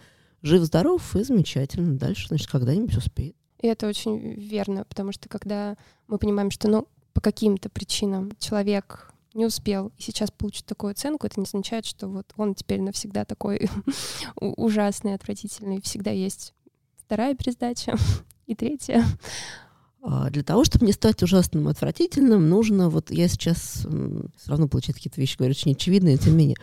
Жив-здоров 0.43 1.17
и 1.17 1.23
замечательно. 1.23 1.97
Дальше, 1.97 2.29
значит, 2.29 2.49
когда-нибудь 2.51 2.97
успеет. 2.97 3.37
И 3.61 3.67
это 3.67 3.89
очень 3.89 4.35
верно, 4.35 4.85
потому 4.85 5.13
что 5.13 5.29
когда 5.29 5.77
мы 6.07 6.19
понимаем, 6.19 6.51
что 6.51 6.69
ну, 6.69 6.87
по 7.15 7.23
каким-то 7.23 7.71
причинам 7.71 8.33
человек 8.39 9.11
не 9.33 9.47
успел 9.47 9.91
и 9.97 10.03
сейчас 10.03 10.31
получит 10.31 10.67
такую 10.67 10.91
оценку, 10.93 11.27
это 11.27 11.41
не 11.41 11.45
означает, 11.45 11.87
что 11.87 12.09
вот 12.09 12.33
он 12.37 12.55
теперь 12.55 12.83
навсегда 12.83 13.25
такой 13.25 13.71
ужасный, 14.37 15.15
отвратительный. 15.15 15.81
Всегда 15.81 16.11
есть 16.11 16.53
вторая 16.99 17.35
пересдача 17.35 17.97
и 18.47 18.55
третья. 18.55 19.05
А 20.07 20.29
Для 20.29 20.43
того, 20.43 20.65
чтобы 20.65 20.85
не 20.85 20.93
стать 20.93 21.23
ужасным 21.23 21.67
отвратительным, 21.67 22.47
нужно, 22.51 22.91
вот 22.91 23.11
я 23.11 23.27
сейчас 23.27 23.87
все 24.37 24.51
равно 24.51 24.69
получаю 24.69 24.95
какие-то 24.95 25.19
вещи, 25.19 25.39
говорю, 25.39 25.53
очень 25.53 25.73
очевидные, 25.73 26.19
тем 26.19 26.37
не 26.37 26.39
менее, 26.39 26.57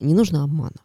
не 0.00 0.12
нужно 0.12 0.42
обманывать. 0.42 0.80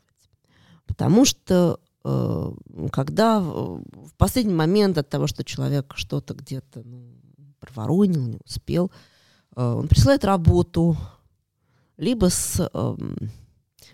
Потому 0.85 1.25
что 1.25 1.79
э, 2.03 2.51
когда 2.91 3.39
в 3.39 3.81
в 3.81 4.13
последний 4.17 4.53
момент 4.53 4.99
от 4.99 5.09
того, 5.09 5.25
что 5.25 5.43
человек 5.43 5.93
что-то 5.95 6.35
где-то 6.35 6.83
ну, 6.85 7.15
проворонил, 7.59 8.27
не 8.27 8.39
успел, 8.45 8.91
э, 9.55 9.61
он 9.63 9.87
присылает 9.87 10.25
работу, 10.25 10.95
либо 11.97 12.29
с 12.29 12.69
эм, 12.71 13.17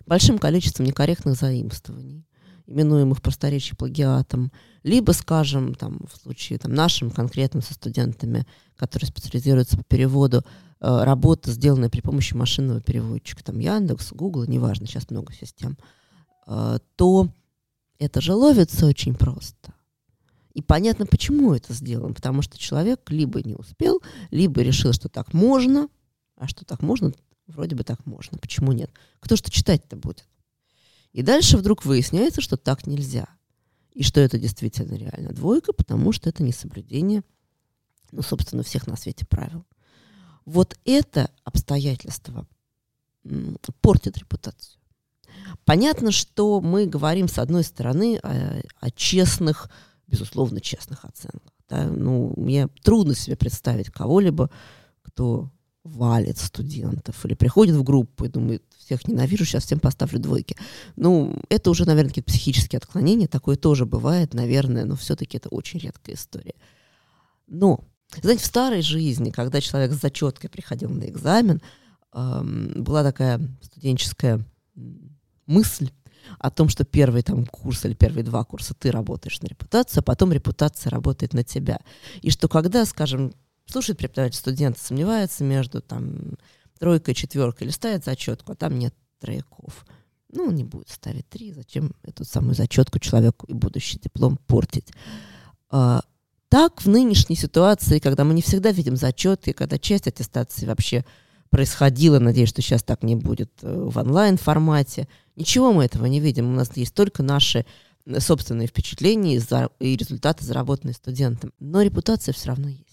большим 0.05 0.37
количеством 0.37 0.85
некорректных 0.85 1.35
заимствований, 1.35 2.25
именуемых 2.67 3.19
в 3.19 3.21
просторечии 3.21 3.75
плагиатом, 3.75 4.51
либо, 4.83 5.11
скажем, 5.11 5.75
там, 5.75 5.99
в 6.11 6.17
случае 6.17 6.59
там, 6.59 6.73
нашим 6.73 7.11
конкретным 7.11 7.61
со 7.61 7.73
студентами, 7.73 8.45
которые 8.75 9.07
специализируются 9.07 9.77
по 9.77 9.83
переводу, 9.83 10.43
э, 10.79 11.03
работа, 11.03 11.51
сделанная 11.51 11.89
при 11.89 12.01
помощи 12.01 12.33
машинного 12.33 12.81
переводчика, 12.81 13.43
там 13.43 13.59
Яндекс, 13.59 14.11
Google, 14.13 14.45
неважно, 14.45 14.87
сейчас 14.87 15.09
много 15.09 15.33
систем, 15.33 15.77
э, 16.47 16.79
то 16.95 17.29
это 17.99 18.21
же 18.21 18.33
ловится 18.33 18.85
очень 18.85 19.15
просто. 19.15 19.73
И 20.53 20.61
понятно, 20.61 21.05
почему 21.05 21.53
это 21.53 21.73
сделано. 21.73 22.13
Потому 22.13 22.41
что 22.41 22.57
человек 22.57 23.09
либо 23.09 23.41
не 23.41 23.55
успел, 23.55 24.01
либо 24.29 24.61
решил, 24.61 24.93
что 24.93 25.09
так 25.09 25.33
можно, 25.33 25.89
а 26.35 26.47
что 26.47 26.63
так 26.65 26.81
можно, 26.81 27.11
вроде 27.47 27.75
бы 27.75 27.83
так 27.83 28.05
можно. 28.05 28.37
Почему 28.37 28.71
нет? 28.71 28.91
Кто 29.19 29.35
что 29.35 29.49
читать-то 29.51 29.95
будет? 29.95 30.27
И 31.13 31.21
дальше 31.21 31.57
вдруг 31.57 31.85
выясняется, 31.85 32.41
что 32.41 32.57
так 32.57 32.87
нельзя. 32.87 33.27
И 33.93 34.03
что 34.03 34.19
это 34.19 34.39
действительно 34.39 34.95
реально 34.95 35.31
двойка, 35.31 35.71
потому 35.71 36.11
что 36.11 36.29
это 36.29 36.43
не 36.43 36.51
соблюдение, 36.51 37.23
ну, 38.11 38.23
собственно, 38.23 38.63
всех 38.63 38.87
на 38.87 38.95
свете 38.95 39.25
правил. 39.25 39.65
Вот 40.45 40.77
это 40.83 41.29
обстоятельство 41.43 42.47
портит 43.81 44.17
репутацию. 44.17 44.79
Понятно, 45.65 46.11
что 46.11 46.59
мы 46.59 46.85
говорим, 46.85 47.27
с 47.27 47.37
одной 47.37 47.63
стороны, 47.63 48.17
о, 48.17 48.61
о 48.79 48.91
честных, 48.91 49.69
безусловно, 50.07 50.59
честных 50.59 51.05
оценках. 51.05 51.53
да. 51.69 51.85
Ну, 51.85 52.33
мне 52.35 52.67
трудно 52.81 53.15
себе 53.15 53.35
представить 53.35 53.89
кого-либо, 53.89 54.49
кто 55.03 55.51
валит 55.83 56.37
студентов 56.37 57.25
или 57.25 57.33
приходит 57.33 57.75
в 57.75 57.83
группу 57.83 58.25
и 58.25 58.29
думает, 58.29 58.63
всех 58.77 59.07
ненавижу, 59.07 59.45
сейчас 59.45 59.65
всем 59.65 59.79
поставлю 59.79 60.19
двойки. 60.19 60.55
Ну, 60.95 61.37
это 61.49 61.69
уже, 61.69 61.85
наверное, 61.85 62.09
какие-то 62.09 62.31
психические 62.31 62.77
отклонения, 62.77 63.27
такое 63.27 63.55
тоже 63.55 63.85
бывает, 63.85 64.33
наверное, 64.33 64.85
но 64.85 64.95
все-таки 64.95 65.37
это 65.37 65.49
очень 65.49 65.79
редкая 65.79 66.15
история. 66.15 66.55
Но, 67.47 67.83
знаете, 68.21 68.43
в 68.43 68.45
старой 68.47 68.81
жизни, 68.81 69.31
когда 69.31 69.59
человек 69.59 69.91
с 69.91 70.01
зачеткой 70.01 70.49
приходил 70.49 70.89
на 70.89 71.05
экзамен, 71.05 71.61
эм, 72.13 72.83
была 72.83 73.03
такая 73.03 73.41
студенческая 73.61 74.43
мысль 75.45 75.89
о 76.39 76.49
том, 76.49 76.69
что 76.69 76.85
первый 76.85 77.21
там 77.21 77.45
курс 77.45 77.83
или 77.83 77.93
первые 77.93 78.23
два 78.23 78.45
курса 78.45 78.73
ты 78.73 78.91
работаешь 78.91 79.41
на 79.41 79.47
репутацию, 79.47 79.99
а 79.99 80.03
потом 80.03 80.31
репутация 80.31 80.89
работает 80.89 81.33
на 81.33 81.43
тебя. 81.43 81.79
И 82.21 82.29
что 82.29 82.47
когда, 82.47 82.85
скажем, 82.85 83.33
слушает 83.65 83.97
преподаватель 83.97 84.37
студент, 84.37 84.77
сомневается 84.77 85.43
между 85.43 85.81
там 85.81 86.35
тройкой, 86.79 87.13
четверкой, 87.13 87.67
или 87.67 87.73
ставит 87.73 88.03
зачетку, 88.03 88.51
а 88.51 88.55
там 88.55 88.77
нет 88.77 88.93
трояков. 89.19 89.85
Ну, 90.31 90.51
не 90.51 90.63
будет 90.63 90.89
ставить 90.89 91.29
три. 91.29 91.53
Зачем 91.53 91.93
эту 92.03 92.25
самую 92.25 92.55
зачетку 92.55 92.99
человеку 92.99 93.45
и 93.47 93.53
будущий 93.53 93.99
диплом 93.99 94.37
портить? 94.47 94.91
А, 95.69 96.01
так 96.49 96.81
в 96.81 96.87
нынешней 96.87 97.35
ситуации, 97.35 97.99
когда 97.99 98.23
мы 98.23 98.33
не 98.33 98.41
всегда 98.41 98.71
видим 98.71 98.95
зачеты, 98.95 99.53
когда 99.53 99.77
часть 99.77 100.07
аттестации 100.07 100.65
вообще 100.65 101.05
происходила, 101.49 102.19
надеюсь, 102.19 102.49
что 102.49 102.61
сейчас 102.61 102.83
так 102.83 103.03
не 103.03 103.15
будет 103.15 103.51
э, 103.61 103.71
в 103.71 103.97
онлайн-формате, 103.97 105.07
ничего 105.35 105.71
мы 105.71 105.85
этого 105.85 106.05
не 106.07 106.19
видим. 106.19 106.49
У 106.49 106.55
нас 106.55 106.75
есть 106.75 106.95
только 106.95 107.21
наши 107.21 107.65
э, 108.05 108.19
собственные 108.19 108.67
впечатления 108.67 109.41
и 109.79 109.95
результаты, 109.95 110.45
заработанные 110.45 110.95
студентом. 110.95 111.53
Но 111.59 111.81
репутация 111.81 112.33
все 112.33 112.49
равно 112.49 112.69
есть. 112.69 112.92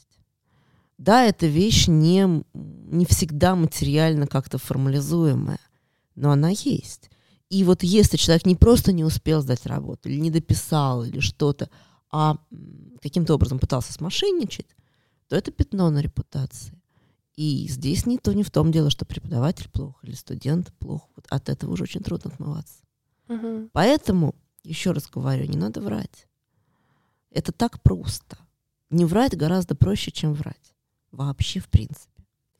Да, 1.01 1.25
эта 1.25 1.47
вещь 1.47 1.89
не, 1.89 2.45
не 2.53 3.07
всегда 3.07 3.55
материально 3.57 4.27
как-то 4.27 4.59
формализуемая, 4.59 5.59
но 6.15 6.31
она 6.31 6.51
есть. 6.51 7.11
И 7.49 7.65
вот 7.65 7.83
если 7.83 8.19
человек 8.19 8.45
не 8.45 8.55
просто 8.55 8.93
не 8.93 9.03
успел 9.03 9.41
сдать 9.41 9.65
работу, 9.65 10.11
или 10.11 10.21
не 10.21 10.31
дописал, 10.31 11.03
или 11.03 11.21
что-то, 11.21 11.71
а 12.11 12.37
каким-то 13.01 13.35
образом 13.35 13.59
пытался 13.59 13.95
смошенничать, 13.95 14.67
то 15.29 15.37
это 15.37 15.51
пятно 15.51 15.89
на 15.89 16.01
репутации. 16.03 16.79
И 17.35 17.67
здесь 17.71 18.05
не 18.05 18.19
то, 18.19 18.35
не 18.35 18.43
в 18.43 18.51
том 18.51 18.71
дело, 18.71 18.91
что 18.91 19.07
преподаватель 19.07 19.71
плохо 19.71 20.07
или 20.07 20.15
студент 20.15 20.71
плохо. 20.81 21.09
Вот 21.17 21.25
от 21.31 21.49
этого 21.49 21.73
уже 21.73 21.85
очень 21.85 22.03
трудно 22.03 22.31
отмываться. 22.31 22.83
Мгм. 23.27 23.71
Поэтому, 23.73 24.35
еще 24.65 24.91
раз 24.91 25.09
говорю, 25.09 25.47
не 25.47 25.57
надо 25.57 25.81
врать. 25.81 26.29
Это 27.31 27.53
так 27.53 27.81
просто. 27.81 28.37
Не 28.91 29.07
врать 29.07 29.35
гораздо 29.35 29.75
проще, 29.75 30.11
чем 30.11 30.35
врать. 30.35 30.70
Вообще, 31.13 31.61
в 31.61 31.69
принципе. 31.69 32.11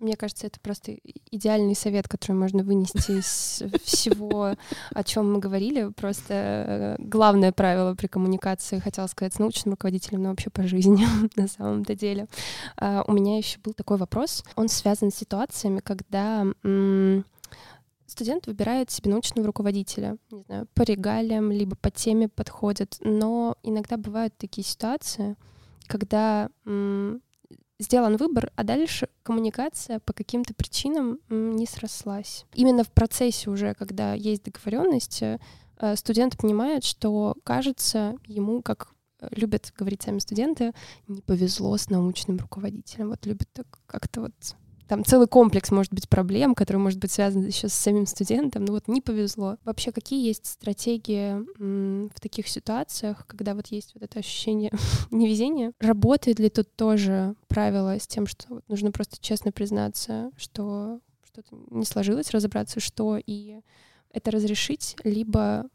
Мне 0.01 0.17
кажется, 0.17 0.47
это 0.47 0.59
просто 0.61 0.97
идеальный 1.31 1.75
совет, 1.75 2.09
который 2.09 2.33
можно 2.33 2.63
вынести 2.65 3.19
из 3.19 3.63
всего, 3.85 4.57
о 4.95 5.05
чем 5.05 5.31
мы 5.31 5.41
говорили. 5.41 5.91
Просто 5.91 6.35
э, 6.35 6.97
главное 6.99 7.53
правило 7.53 7.95
при 7.95 8.07
коммуникации, 8.07 8.79
хотела 8.79 9.07
сказать, 9.09 9.35
с 9.35 9.39
научным 9.39 9.73
руководителем, 9.75 10.23
но 10.23 10.31
вообще 10.31 10.49
по 10.49 10.63
жизни 10.63 11.07
на 11.37 11.49
самом-то 11.49 11.95
деле. 11.95 12.29
А, 12.77 13.05
У 13.07 13.13
меня 13.13 13.37
еще 13.37 13.59
был 13.59 13.75
такой 13.75 13.99
вопрос. 13.99 14.43
Он 14.57 14.69
связан 14.69 15.13
с 15.13 15.17
ситуациями, 15.17 15.81
когда 15.81 16.47
студент 18.07 18.47
выбирает 18.47 18.91
себе 18.91 19.11
научного 19.11 19.47
руководителя, 19.47 20.17
не 20.31 20.43
знаю, 20.43 20.67
по 20.75 20.83
регалиям, 20.83 21.53
либо 21.53 21.77
по 21.77 21.91
теме 21.91 22.29
подходит. 22.29 22.97
Но 23.01 23.57
иногда 23.63 23.99
бывают 23.99 24.35
такие 24.39 24.67
ситуации, 24.67 25.37
когда 25.87 26.49
м, 26.65 27.21
сделан 27.81 28.17
выбор, 28.17 28.53
а 28.57 28.63
дальше 28.63 29.09
коммуникация 29.23 30.01
по 30.01 30.13
каким-то 30.13 30.55
причинам 30.55 31.19
не 31.29 31.67
срослась. 31.67 32.45
Именно 32.55 32.85
в 32.85 32.93
процессе 32.93 33.51
уже, 33.51 33.75
когда 33.75 34.15
есть 34.15 34.45
договоренность, 34.45 35.23
э, 35.23 35.39
студент 35.97 36.37
понимает, 36.37 36.85
что, 36.85 37.35
кажется, 37.43 38.15
ему, 38.27 38.63
как 38.63 38.93
э, 39.21 39.29
любят 39.33 39.73
говорить 39.77 40.03
сами 40.03 40.19
студенты, 40.19 40.73
не 41.09 41.23
повезло 41.23 41.77
с 41.77 41.89
научным 41.89 42.37
руководителем. 42.37 43.09
Вот 43.09 43.25
любят 43.25 43.49
так 43.53 43.67
как-то 43.87 44.21
вот 44.21 44.35
там 44.91 45.05
целый 45.05 45.29
комплекс, 45.29 45.71
может 45.71 45.93
быть, 45.93 46.09
проблем, 46.09 46.57
который 46.57 46.79
может 46.79 46.99
быть 46.99 47.13
связан 47.13 47.47
еще 47.47 47.69
с 47.69 47.75
самим 47.75 48.07
студентом, 48.07 48.65
но 48.65 48.73
вот 48.73 48.89
не 48.89 49.01
повезло. 49.01 49.57
Вообще, 49.65 49.93
какие 49.93 50.27
есть 50.27 50.47
стратегии 50.47 52.09
в 52.09 52.19
таких 52.19 52.49
ситуациях, 52.49 53.25
когда 53.29 53.55
вот 53.55 53.69
есть 53.69 53.95
вот 53.95 54.03
это 54.03 54.19
ощущение 54.19 54.73
невезения? 55.13 55.75
Работает 55.79 56.41
ли 56.41 56.51
тут 56.51 56.75
тоже 56.75 57.37
правило 57.47 58.01
с 58.01 58.09
тем, 58.09 58.27
что 58.27 58.63
нужно 58.67 58.91
просто 58.91 59.17
честно 59.21 59.53
признаться, 59.53 60.33
что 60.37 60.99
что-то 61.23 61.55
не 61.71 61.85
сложилось, 61.85 62.33
разобраться, 62.33 62.81
что 62.81 63.17
и 63.25 63.61
это 64.13 64.33
разрешить, 64.33 64.97
либо 65.05 65.69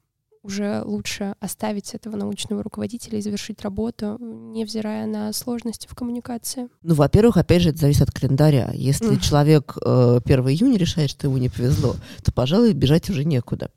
уже 0.45 0.81
лучше 0.83 1.35
оставить 1.39 1.93
этого 1.93 2.15
научного 2.15 2.63
руководителя 2.63 3.17
и 3.19 3.21
завершить 3.21 3.61
работу, 3.61 4.17
невзирая 4.19 5.07
на 5.07 5.33
сложности 5.33 5.87
в 5.87 5.95
коммуникации? 5.95 6.69
Ну, 6.83 6.95
во-первых, 6.95 7.37
опять 7.37 7.61
же, 7.61 7.69
это 7.69 7.79
зависит 7.79 8.03
от 8.03 8.11
календаря. 8.11 8.71
Если 8.73 9.17
mm. 9.17 9.19
человек 9.19 9.77
э, 9.83 10.19
1 10.23 10.39
июня 10.49 10.77
решает, 10.77 11.09
что 11.09 11.27
ему 11.27 11.37
не 11.37 11.49
повезло, 11.49 11.95
то, 12.23 12.31
пожалуй, 12.31 12.73
бежать 12.73 13.09
уже 13.09 13.25
некуда. 13.25 13.71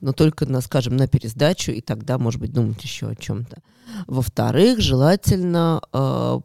Но 0.00 0.12
только, 0.12 0.46
на, 0.46 0.60
скажем, 0.60 0.96
на 0.96 1.08
пересдачу, 1.08 1.72
и 1.72 1.80
тогда, 1.80 2.18
может 2.18 2.40
быть, 2.40 2.52
думать 2.52 2.82
еще 2.82 3.08
о 3.08 3.16
чем-то. 3.16 3.62
Во-вторых, 4.06 4.80
желательно 4.80 5.82
э, 5.92 6.40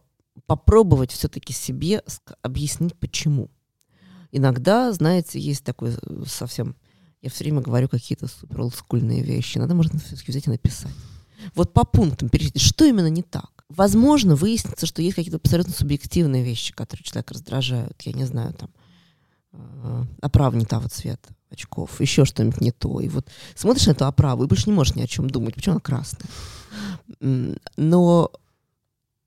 попробовать 0.46 1.12
все-таки 1.12 1.54
себе 1.54 2.02
объяснить, 2.42 2.96
почему. 2.96 3.50
Иногда, 4.32 4.92
знаете, 4.92 5.40
есть 5.40 5.64
такой 5.64 5.92
э, 5.92 6.24
совсем 6.26 6.76
я 7.28 7.30
все 7.30 7.44
время 7.44 7.60
говорю 7.60 7.90
какие-то 7.90 8.28
супер 8.28 8.62
олдскульные 8.62 9.22
вещи. 9.22 9.58
Надо, 9.58 9.76
можно 9.76 10.00
все-таки 10.00 10.32
взять 10.32 10.48
и 10.48 10.50
написать. 10.50 10.94
Вот 11.56 11.74
по 11.74 11.84
пунктам 11.84 12.30
перечислить, 12.30 12.62
что 12.62 12.86
именно 12.86 13.10
не 13.10 13.22
так. 13.22 13.66
Возможно, 13.68 14.36
выяснится, 14.36 14.86
что 14.86 15.02
есть 15.02 15.16
какие-то 15.16 15.38
абсолютно 15.38 15.74
субъективные 15.74 16.42
вещи, 16.42 16.74
которые 16.74 17.04
человека 17.04 17.34
раздражают. 17.34 18.02
Я 18.04 18.14
не 18.14 18.24
знаю, 18.24 18.54
там, 18.54 18.70
э, 19.52 20.06
оправа 20.22 20.56
не 20.56 20.66
того 20.66 20.88
цвета 20.88 21.36
очков, 21.50 22.00
еще 22.00 22.24
что-нибудь 22.24 22.62
не 22.62 22.72
то. 22.72 23.02
И 23.02 23.10
вот 23.10 23.28
смотришь 23.56 23.88
на 23.88 23.92
эту 23.92 24.06
оправу 24.06 24.46
и 24.46 24.48
больше 24.48 24.70
не 24.70 24.76
можешь 24.76 24.96
ни 24.96 25.02
о 25.02 25.08
чем 25.08 25.30
думать. 25.30 25.56
Почему 25.56 25.74
она 25.74 25.82
красная? 25.82 26.30
Но 27.76 28.32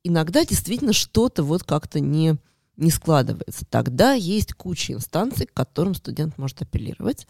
иногда 0.03 0.47
действительно 0.47 0.95
что-то 0.95 1.43
вот 1.43 1.65
как-то 1.65 2.01
не, 2.01 2.37
не 2.79 2.91
складывается. 2.91 3.67
Тогда 3.67 4.15
есть 4.15 4.55
куча 4.55 4.95
инстанций, 4.95 5.47
к 5.47 5.53
которым 5.53 5.95
студент 5.95 6.39
может 6.39 6.63
апеллировать. 6.63 7.27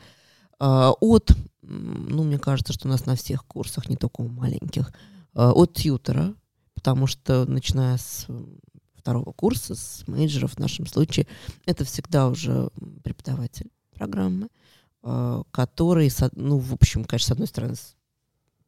А, 0.60 0.92
от, 1.00 1.32
ну, 1.62 2.22
мне 2.22 2.38
кажется, 2.38 2.74
что 2.74 2.86
у 2.86 2.90
нас 2.90 3.06
на 3.06 3.16
всех 3.16 3.46
курсах, 3.46 3.88
не 3.88 3.96
только 3.96 4.20
у 4.20 4.28
маленьких, 4.28 4.92
а, 5.32 5.52
от 5.52 5.72
тьютера, 5.72 6.34
потому 6.74 7.06
что, 7.06 7.46
начиная 7.46 7.96
с 7.96 8.26
второго 8.94 9.32
курса, 9.32 9.74
с 9.74 10.04
мейджеров 10.06 10.52
в 10.52 10.58
нашем 10.58 10.86
случае, 10.86 11.26
это 11.64 11.84
всегда 11.84 12.28
уже 12.28 12.68
преподаватель 13.02 13.70
программы, 13.94 14.48
а, 15.02 15.42
который, 15.50 16.12
ну, 16.34 16.58
в 16.58 16.74
общем, 16.74 17.04
конечно, 17.04 17.28
с 17.28 17.32
одной 17.32 17.48
стороны, 17.48 17.74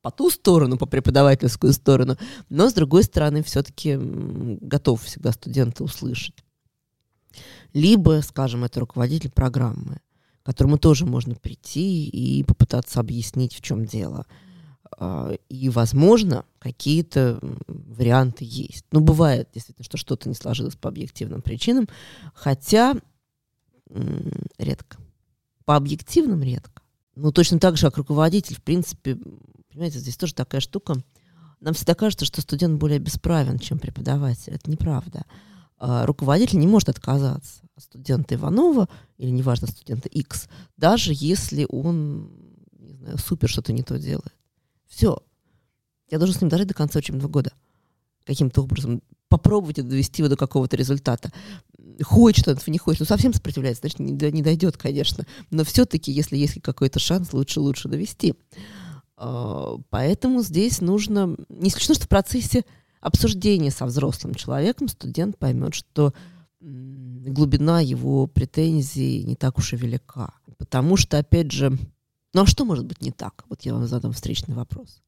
по 0.00 0.10
ту 0.10 0.30
сторону, 0.30 0.78
по 0.78 0.86
преподавательскую 0.86 1.74
сторону, 1.74 2.16
но 2.48 2.70
с 2.70 2.72
другой 2.72 3.04
стороны 3.04 3.42
все-таки 3.42 3.98
готов 4.00 5.02
всегда 5.04 5.30
студента 5.32 5.84
услышать. 5.84 6.42
Либо, 7.74 8.20
скажем, 8.22 8.64
это 8.64 8.80
руководитель 8.80 9.30
программы, 9.30 10.00
к 10.42 10.46
которому 10.46 10.78
тоже 10.78 11.06
можно 11.06 11.34
прийти 11.34 12.06
и 12.06 12.42
попытаться 12.42 13.00
объяснить, 13.00 13.54
в 13.54 13.60
чем 13.60 13.84
дело. 13.84 14.26
А, 14.98 15.34
и, 15.48 15.68
возможно, 15.68 16.44
какие-то 16.58 17.40
варианты 17.68 18.44
есть. 18.48 18.84
Но 18.90 19.00
бывает 19.00 19.48
действительно, 19.54 19.84
что 19.84 19.96
что-то 19.96 20.28
не 20.28 20.34
сложилось 20.34 20.76
по 20.76 20.88
объективным 20.88 21.42
причинам, 21.42 21.88
хотя 22.34 22.96
редко. 24.58 24.98
По 25.64 25.76
объективным 25.76 26.42
редко. 26.42 26.82
Ну, 27.14 27.30
точно 27.30 27.58
так 27.58 27.76
же, 27.76 27.86
как 27.86 27.98
руководитель, 27.98 28.56
в 28.56 28.62
принципе, 28.62 29.18
понимаете, 29.70 29.98
здесь 29.98 30.16
тоже 30.16 30.34
такая 30.34 30.60
штука. 30.60 31.02
Нам 31.60 31.74
всегда 31.74 31.94
кажется, 31.94 32.24
что 32.24 32.40
студент 32.40 32.80
более 32.80 32.98
бесправен, 32.98 33.58
чем 33.58 33.78
преподаватель. 33.78 34.54
Это 34.54 34.70
неправда. 34.70 35.24
А, 35.84 36.06
руководитель 36.06 36.60
не 36.60 36.68
может 36.68 36.88
отказаться 36.88 37.60
от 37.74 37.82
студента 37.82 38.36
Иванова 38.36 38.88
или, 39.18 39.30
неважно, 39.30 39.66
студента 39.66 40.08
X, 40.08 40.48
даже 40.76 41.10
если 41.12 41.66
он, 41.68 42.30
не 42.78 42.94
знаю, 42.94 43.18
супер 43.18 43.48
что-то 43.48 43.72
не 43.72 43.82
то 43.82 43.98
делает. 43.98 44.32
Все. 44.86 45.18
Я 46.08 46.18
должен 46.18 46.36
с 46.36 46.40
ним 46.40 46.50
дожить 46.50 46.68
до 46.68 46.74
конца 46.74 47.00
учебного 47.00 47.26
года. 47.26 47.52
Каким-то 48.24 48.62
образом 48.62 49.02
попробовать 49.26 49.84
довести 49.84 50.22
его 50.22 50.28
до 50.28 50.36
какого-то 50.36 50.76
результата. 50.76 51.32
Хочет 52.00 52.46
он 52.46 52.58
не 52.68 52.78
хочет. 52.78 53.00
Ну, 53.00 53.06
совсем 53.06 53.34
сопротивляется, 53.34 53.80
значит, 53.80 53.98
не, 53.98 54.12
не 54.12 54.42
дойдет, 54.42 54.76
конечно. 54.76 55.26
Но 55.50 55.64
все-таки, 55.64 56.12
если 56.12 56.36
есть 56.36 56.62
какой-то 56.62 57.00
шанс, 57.00 57.32
лучше 57.32 57.58
лучше 57.58 57.88
довести. 57.88 58.34
А, 59.16 59.78
поэтому 59.90 60.44
здесь 60.44 60.80
нужно... 60.80 61.36
Не 61.48 61.70
исключено, 61.70 61.96
что 61.96 62.04
в 62.04 62.08
процессе 62.08 62.64
обсуждения 63.02 63.70
со 63.70 63.84
взрослым 63.84 64.34
человеком 64.34 64.88
студент 64.88 65.36
поймет, 65.36 65.74
что 65.74 66.14
глубина 66.60 67.80
его 67.80 68.26
претензий 68.26 69.24
не 69.24 69.36
так 69.36 69.58
уж 69.58 69.74
и 69.74 69.76
велика. 69.76 70.32
Потому 70.56 70.96
что, 70.96 71.18
опять 71.18 71.50
же, 71.50 71.76
ну 72.32 72.42
а 72.42 72.46
что 72.46 72.64
может 72.64 72.86
быть 72.86 73.02
не 73.02 73.10
так? 73.10 73.44
Вот 73.48 73.62
я 73.62 73.74
вам 73.74 73.86
задам 73.86 74.12
встречный 74.12 74.54
вопрос. 74.54 75.02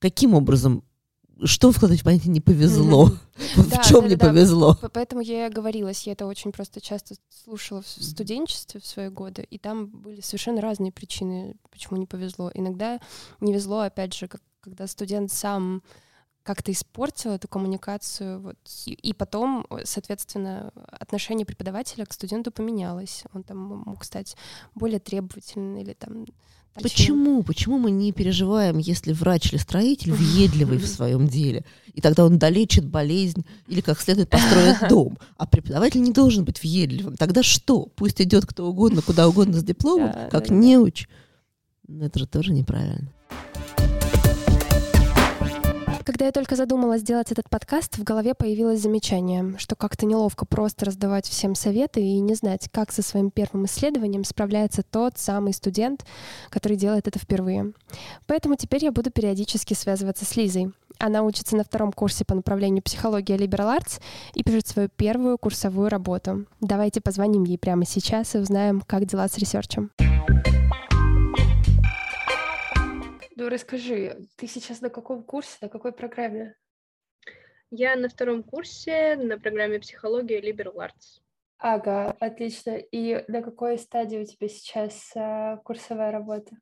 Каким 0.00 0.34
образом 0.34 0.84
что 1.42 1.72
вкладывать 1.72 2.02
в 2.02 2.04
понятие 2.04 2.32
не 2.32 2.40
повезло? 2.40 3.10
В 3.56 3.82
чем 3.82 4.08
не 4.08 4.16
повезло? 4.16 4.78
Поэтому 4.92 5.20
я 5.20 5.46
и 5.46 5.50
оговорилась. 5.50 6.06
Я 6.06 6.12
это 6.12 6.26
очень 6.26 6.52
просто 6.52 6.80
часто 6.80 7.16
слушала 7.44 7.82
в 7.82 7.88
студенчестве 7.88 8.80
в 8.80 8.86
свои 8.86 9.08
годы, 9.08 9.46
и 9.48 9.58
там 9.58 9.86
были 9.86 10.20
совершенно 10.20 10.60
разные 10.60 10.92
причины, 10.92 11.56
почему 11.70 11.98
не 11.98 12.06
повезло. 12.06 12.50
Иногда 12.54 13.00
не 13.40 13.52
везло, 13.52 13.80
опять 13.80 14.14
же, 14.14 14.28
когда 14.60 14.86
студент 14.86 15.32
сам 15.32 15.82
как-то 16.44 16.70
испортил 16.70 17.32
эту 17.32 17.48
коммуникацию. 17.48 18.40
Вот. 18.40 18.58
И, 18.86 18.92
и 18.92 19.12
потом, 19.12 19.66
соответственно, 19.84 20.70
отношение 20.92 21.46
преподавателя 21.46 22.04
к 22.04 22.12
студенту 22.12 22.52
поменялось. 22.52 23.24
Он 23.32 23.42
там 23.42 23.58
мог 23.58 24.04
стать 24.04 24.36
более 24.74 25.00
требовательным 25.00 25.78
или 25.78 25.94
там 25.94 26.26
Почему? 26.82 27.44
Почему 27.44 27.78
мы 27.78 27.92
не 27.92 28.10
переживаем, 28.10 28.78
если 28.78 29.12
врач 29.12 29.52
или 29.52 29.58
строитель 29.58 30.12
въедливый 30.12 30.78
в 30.78 30.86
своем 30.88 31.28
деле, 31.28 31.64
и 31.92 32.00
тогда 32.00 32.24
он 32.24 32.38
долечит 32.38 32.84
болезнь 32.84 33.44
или 33.68 33.80
как 33.80 34.00
следует 34.00 34.28
построит 34.28 34.78
дом, 34.88 35.16
а 35.36 35.46
преподаватель 35.46 36.02
не 36.02 36.12
должен 36.12 36.44
быть 36.44 36.60
въедливым? 36.60 37.16
Тогда 37.16 37.44
что? 37.44 37.86
Пусть 37.94 38.20
идет 38.20 38.44
кто 38.44 38.66
угодно, 38.66 39.02
куда 39.02 39.28
угодно 39.28 39.60
с 39.60 39.62
дипломом, 39.62 40.12
как 40.30 40.50
неуч. 40.50 41.06
Это 41.88 42.18
же 42.18 42.26
тоже 42.26 42.52
неправильно. 42.52 43.08
Когда 46.04 46.26
я 46.26 46.32
только 46.32 46.54
задумала 46.54 46.98
сделать 46.98 47.32
этот 47.32 47.48
подкаст, 47.48 47.96
в 47.96 48.04
голове 48.04 48.34
появилось 48.34 48.80
замечание, 48.80 49.54
что 49.56 49.74
как-то 49.74 50.04
неловко 50.04 50.44
просто 50.44 50.84
раздавать 50.84 51.26
всем 51.26 51.54
советы 51.54 52.02
и 52.02 52.20
не 52.20 52.34
знать, 52.34 52.68
как 52.70 52.92
со 52.92 53.00
своим 53.00 53.30
первым 53.30 53.64
исследованием 53.64 54.22
справляется 54.24 54.82
тот 54.82 55.16
самый 55.16 55.54
студент, 55.54 56.04
который 56.50 56.76
делает 56.76 57.08
это 57.08 57.18
впервые. 57.18 57.72
Поэтому 58.26 58.56
теперь 58.56 58.84
я 58.84 58.92
буду 58.92 59.10
периодически 59.10 59.72
связываться 59.72 60.26
с 60.26 60.36
Лизой. 60.36 60.72
Она 60.98 61.22
учится 61.22 61.56
на 61.56 61.64
втором 61.64 61.90
курсе 61.90 62.26
по 62.26 62.34
направлению 62.34 62.82
психология 62.82 63.36
Liberal 63.36 63.78
Arts 63.78 63.98
и 64.34 64.42
пишет 64.42 64.66
свою 64.66 64.90
первую 64.94 65.38
курсовую 65.38 65.88
работу. 65.88 66.44
Давайте 66.60 67.00
позвоним 67.00 67.44
ей 67.44 67.56
прямо 67.56 67.86
сейчас 67.86 68.34
и 68.34 68.38
узнаем, 68.38 68.82
как 68.86 69.06
дела 69.06 69.26
с 69.26 69.38
ресерчем. 69.38 69.90
Ну, 73.36 73.48
расскажи, 73.48 74.28
ты 74.36 74.46
сейчас 74.46 74.80
на 74.80 74.90
каком 74.90 75.24
курсе, 75.24 75.56
на 75.60 75.68
какой 75.68 75.92
программе? 75.92 76.56
Я 77.70 77.96
на 77.96 78.08
втором 78.08 78.44
курсе 78.44 79.16
на 79.16 79.38
программе 79.38 79.80
психология 79.80 80.40
Liberal 80.40 80.76
Arts. 80.76 81.20
Ага, 81.58 82.14
отлично. 82.20 82.76
И 82.76 83.24
на 83.26 83.42
какой 83.42 83.78
стадии 83.78 84.18
у 84.18 84.24
тебя 84.24 84.48
сейчас 84.48 85.12
а, 85.16 85.56
курсовая 85.64 86.12
работа? 86.12 86.56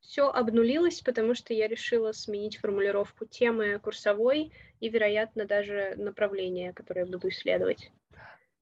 Все 0.00 0.30
обнулилось, 0.30 1.02
потому 1.02 1.34
что 1.34 1.52
я 1.52 1.68
решила 1.68 2.12
сменить 2.12 2.56
формулировку 2.58 3.26
темы 3.26 3.78
курсовой 3.78 4.52
и, 4.80 4.88
вероятно, 4.88 5.44
даже 5.44 5.94
направление, 5.96 6.72
которое 6.72 7.04
буду 7.04 7.28
исследовать. 7.28 7.92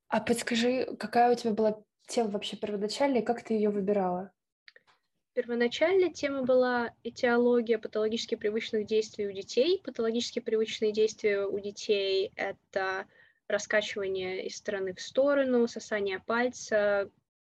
А 0.09 0.21
подскажи, 0.21 0.97
какая 0.99 1.31
у 1.31 1.37
тебя 1.37 1.53
была 1.53 1.81
тема 2.09 2.31
вообще 2.31 2.57
первоначальная, 2.57 3.21
и 3.21 3.25
как 3.25 3.43
ты 3.43 3.55
ее 3.55 3.71
выбирала? 3.71 4.33
Первоначально 5.39 6.13
тема 6.13 6.43
была 6.43 6.93
этиология 7.05 7.79
патологически 7.79 8.35
привычных 8.35 8.87
действий 8.87 9.29
у 9.29 9.31
детей. 9.31 9.81
Патологически 9.85 10.41
привычные 10.41 10.91
действия 10.91 11.47
у 11.47 11.61
детей— 11.61 12.33
это 12.35 13.07
раскачивание 13.47 14.45
из 14.47 14.57
стороны 14.57 14.95
в 14.95 15.01
сторону, 15.01 15.69
сосание 15.69 16.19
пальца, 16.19 17.09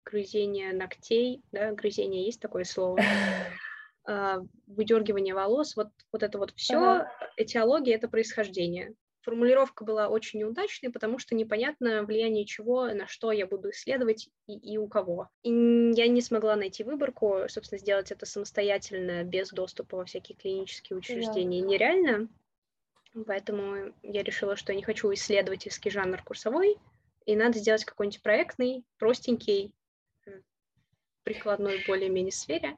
грызение 0.04 0.72
ногтей, 0.72 1.42
да, 1.50 1.72
грызение 1.72 2.24
есть 2.24 2.40
такое 2.40 2.62
слово, 2.62 3.00
а, 4.04 4.38
выдергивание 4.68 5.34
волос, 5.34 5.74
вот, 5.74 5.88
вот 6.12 6.22
это 6.22 6.38
вот 6.38 6.52
все, 6.54 7.08
этиология— 7.36 7.94
это 7.96 8.06
происхождение. 8.06 8.94
Формулировка 9.22 9.84
была 9.84 10.08
очень 10.08 10.40
неудачной, 10.40 10.90
потому 10.90 11.18
что 11.18 11.34
непонятно 11.34 12.02
влияние 12.02 12.44
чего, 12.44 12.86
на 12.88 13.06
что 13.06 13.30
я 13.30 13.46
буду 13.46 13.70
исследовать 13.70 14.28
и, 14.48 14.56
и 14.56 14.78
у 14.78 14.88
кого. 14.88 15.28
И 15.44 15.50
я 15.50 16.08
не 16.08 16.20
смогла 16.20 16.56
найти 16.56 16.82
выборку, 16.82 17.42
собственно, 17.48 17.78
сделать 17.78 18.10
это 18.10 18.26
самостоятельно, 18.26 19.22
без 19.22 19.50
доступа 19.50 19.98
во 19.98 20.04
всякие 20.04 20.36
клинические 20.36 20.98
учреждения, 20.98 21.62
да. 21.62 21.68
нереально. 21.68 22.28
Поэтому 23.26 23.94
я 24.02 24.22
решила, 24.22 24.56
что 24.56 24.72
я 24.72 24.76
не 24.76 24.82
хочу 24.82 25.12
исследовательский 25.12 25.90
жанр 25.90 26.22
курсовой, 26.22 26.78
и 27.24 27.36
надо 27.36 27.58
сделать 27.58 27.84
какой-нибудь 27.84 28.22
проектный, 28.22 28.84
простенький, 28.98 29.72
прикладной 31.22 31.84
более-менее 31.86 32.32
сфере. 32.32 32.76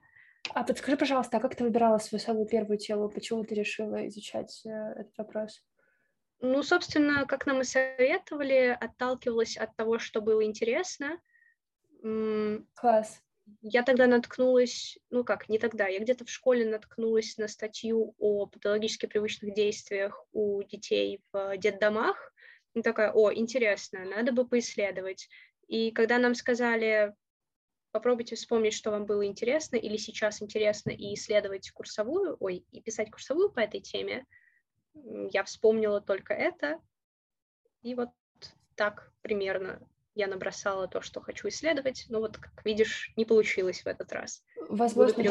А 0.52 0.62
подскажи, 0.62 0.96
пожалуйста, 0.96 1.38
а 1.38 1.40
как 1.40 1.54
ты 1.54 1.64
выбирала 1.64 1.98
свою 1.98 2.20
самую 2.20 2.46
первую 2.46 2.76
тему? 2.76 3.09
Почему 3.09 3.44
ты 3.44 3.54
решила 3.54 4.07
изучать 4.09 4.61
э, 4.66 4.68
этот 4.68 5.16
вопрос? 5.16 5.62
Ну, 6.46 6.62
собственно, 6.62 7.24
как 7.24 7.46
нам 7.46 7.62
и 7.62 7.64
советовали, 7.64 8.76
отталкивалась 8.78 9.57
от 9.57 9.74
того, 9.76 9.98
что 9.98 10.20
было 10.20 10.44
интересно. 10.44 11.18
Класс. 12.74 13.22
Я 13.62 13.83
тогда 13.83 14.07
наткнулась, 14.07 14.98
ну 15.09 15.24
как, 15.24 15.48
не 15.48 15.59
тогда, 15.59 15.87
я 15.87 16.00
где-то 16.00 16.26
в 16.26 16.30
школе 16.30 16.66
наткнулась 16.66 17.38
на 17.38 17.48
статью 17.48 18.14
о 18.18 18.44
патологически 18.44 19.07
привычных 19.07 19.54
действиях 19.54 20.22
у 20.33 20.62
детей 20.62 21.22
в 21.33 21.57
детдомах. 21.57 22.35
И 22.74 22.83
такая, 22.83 23.11
о, 23.11 23.33
интересно, 23.33 24.04
надо 24.04 24.33
бы 24.33 24.46
поисследовать. 24.46 25.30
И 25.66 25.92
когда 25.92 26.18
нам 26.18 26.35
сказали, 26.35 27.14
попробуйте 27.90 28.37
вспомнить, 28.37 28.74
что 28.74 28.90
вам 28.90 29.07
было 29.07 29.24
интересно 29.24 29.76
или 29.76 29.96
сейчас 29.96 30.42
интересно, 30.42 30.90
и 30.90 31.14
исследовать 31.14 31.70
курсовую, 31.70 32.37
ой, 32.38 32.66
и 32.70 32.83
писать 32.83 33.11
курсовую 33.11 33.50
по 33.50 33.61
этой 33.61 33.80
теме, 33.80 34.26
я 34.94 35.44
вспомнила 35.44 36.00
только 36.00 36.35
это, 36.35 36.80
и 37.83 37.94
вот 37.94 38.11
так 38.76 39.12
примерно 39.22 39.80
я 40.14 40.28
набросала 40.28 40.87
то, 40.87 41.00
что 41.00 41.20
хочу 41.20 41.48
исследовать, 41.48 42.07
но 42.09 42.20
вот, 42.20 42.38
как 42.38 42.64
видишь, 42.64 43.12
не 43.16 43.24
получилось 43.24 43.83
в 43.83 43.87
этот 43.87 44.12
раз. 44.12 44.44
Возможно, 44.68 45.24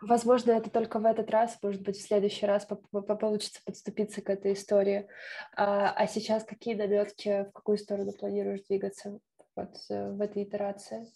возможно, 0.00 0.52
это 0.52 0.70
только 0.70 1.00
в 1.00 1.06
этот 1.06 1.28
раз, 1.30 1.58
может 1.60 1.82
быть, 1.82 1.96
в 1.96 2.02
следующий 2.02 2.46
раз 2.46 2.66
получится 2.90 3.60
подступиться 3.64 4.22
к 4.22 4.30
этой 4.30 4.52
истории. 4.52 5.08
А, 5.56 5.90
а 5.90 6.06
сейчас 6.06 6.44
какие 6.44 6.74
наметки, 6.74 7.46
в 7.48 7.52
какую 7.52 7.78
сторону 7.78 8.12
планируешь 8.12 8.62
двигаться 8.68 9.18
вот, 9.56 9.74
э, 9.90 10.12
в 10.12 10.20
этой 10.20 10.44
итерации? 10.44 11.10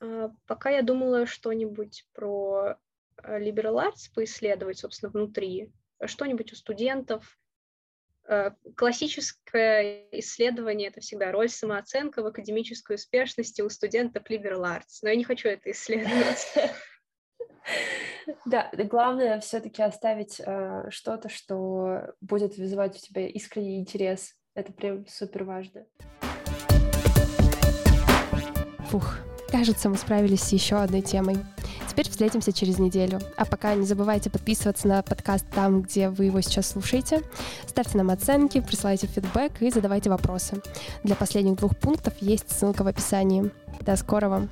А, 0.00 0.32
пока 0.46 0.70
я 0.70 0.82
думала 0.82 1.26
что-нибудь 1.26 2.06
про 2.12 2.76
э, 3.22 3.38
liberal 3.40 3.76
arts 3.76 4.12
поисследовать, 4.12 4.78
собственно, 4.78 5.12
внутри, 5.12 5.72
что-нибудь 6.06 6.52
у 6.52 6.56
студентов, 6.56 7.38
Э, 8.30 8.50
классическое 8.76 10.04
исследование— 10.12 10.88
это 10.90 11.00
всегда 11.00 11.32
роль 11.32 11.48
самооценка 11.48 12.22
в 12.22 12.26
академической 12.26 12.96
успешности 12.96 13.62
у 13.62 13.70
студентов 13.70 14.24
liberal 14.28 14.64
arts, 14.64 14.98
но 15.02 15.08
я 15.08 15.16
не 15.16 15.24
хочу 15.24 15.48
это 15.48 15.70
исследовать. 15.70 16.46
Да, 18.44 18.70
главное 18.74 19.40
все-таки 19.40 19.82
оставить 19.82 20.38
э, 20.38 20.90
что-то, 20.90 21.30
что 21.30 22.14
будет 22.20 22.58
вызывать 22.58 22.96
у 22.96 22.98
тебя 22.98 23.26
искренний 23.26 23.78
интерес. 23.78 24.34
Это 24.54 24.72
прям 24.72 25.06
супер 25.06 25.44
важно. 25.44 25.86
Фух, 28.90 29.18
кажется, 29.50 29.88
мы 29.88 29.96
справились 29.96 30.42
с 30.42 30.52
еще 30.52 30.76
одной 30.76 31.00
темой. 31.00 31.36
Теперь 31.98 32.12
встретимся 32.12 32.52
через 32.52 32.78
неделю. 32.78 33.18
А 33.36 33.44
пока 33.44 33.74
не 33.74 33.84
забывайте 33.84 34.30
подписываться 34.30 34.86
на 34.86 35.02
подкаст 35.02 35.44
там, 35.52 35.82
где 35.82 36.10
вы 36.10 36.26
его 36.26 36.40
сейчас 36.40 36.68
слушаете. 36.68 37.24
Ставьте 37.66 37.98
нам 37.98 38.10
оценки, 38.10 38.60
присылайте 38.60 39.08
фидбэк 39.08 39.60
и 39.60 39.72
задавайте 39.72 40.08
вопросы. 40.08 40.62
Для 41.02 41.16
последних 41.16 41.56
двух 41.56 41.76
пунктов 41.76 42.14
есть 42.20 42.52
ссылка 42.52 42.84
в 42.84 42.86
описании. 42.86 43.50
До 43.80 43.96
скорого! 43.96 44.48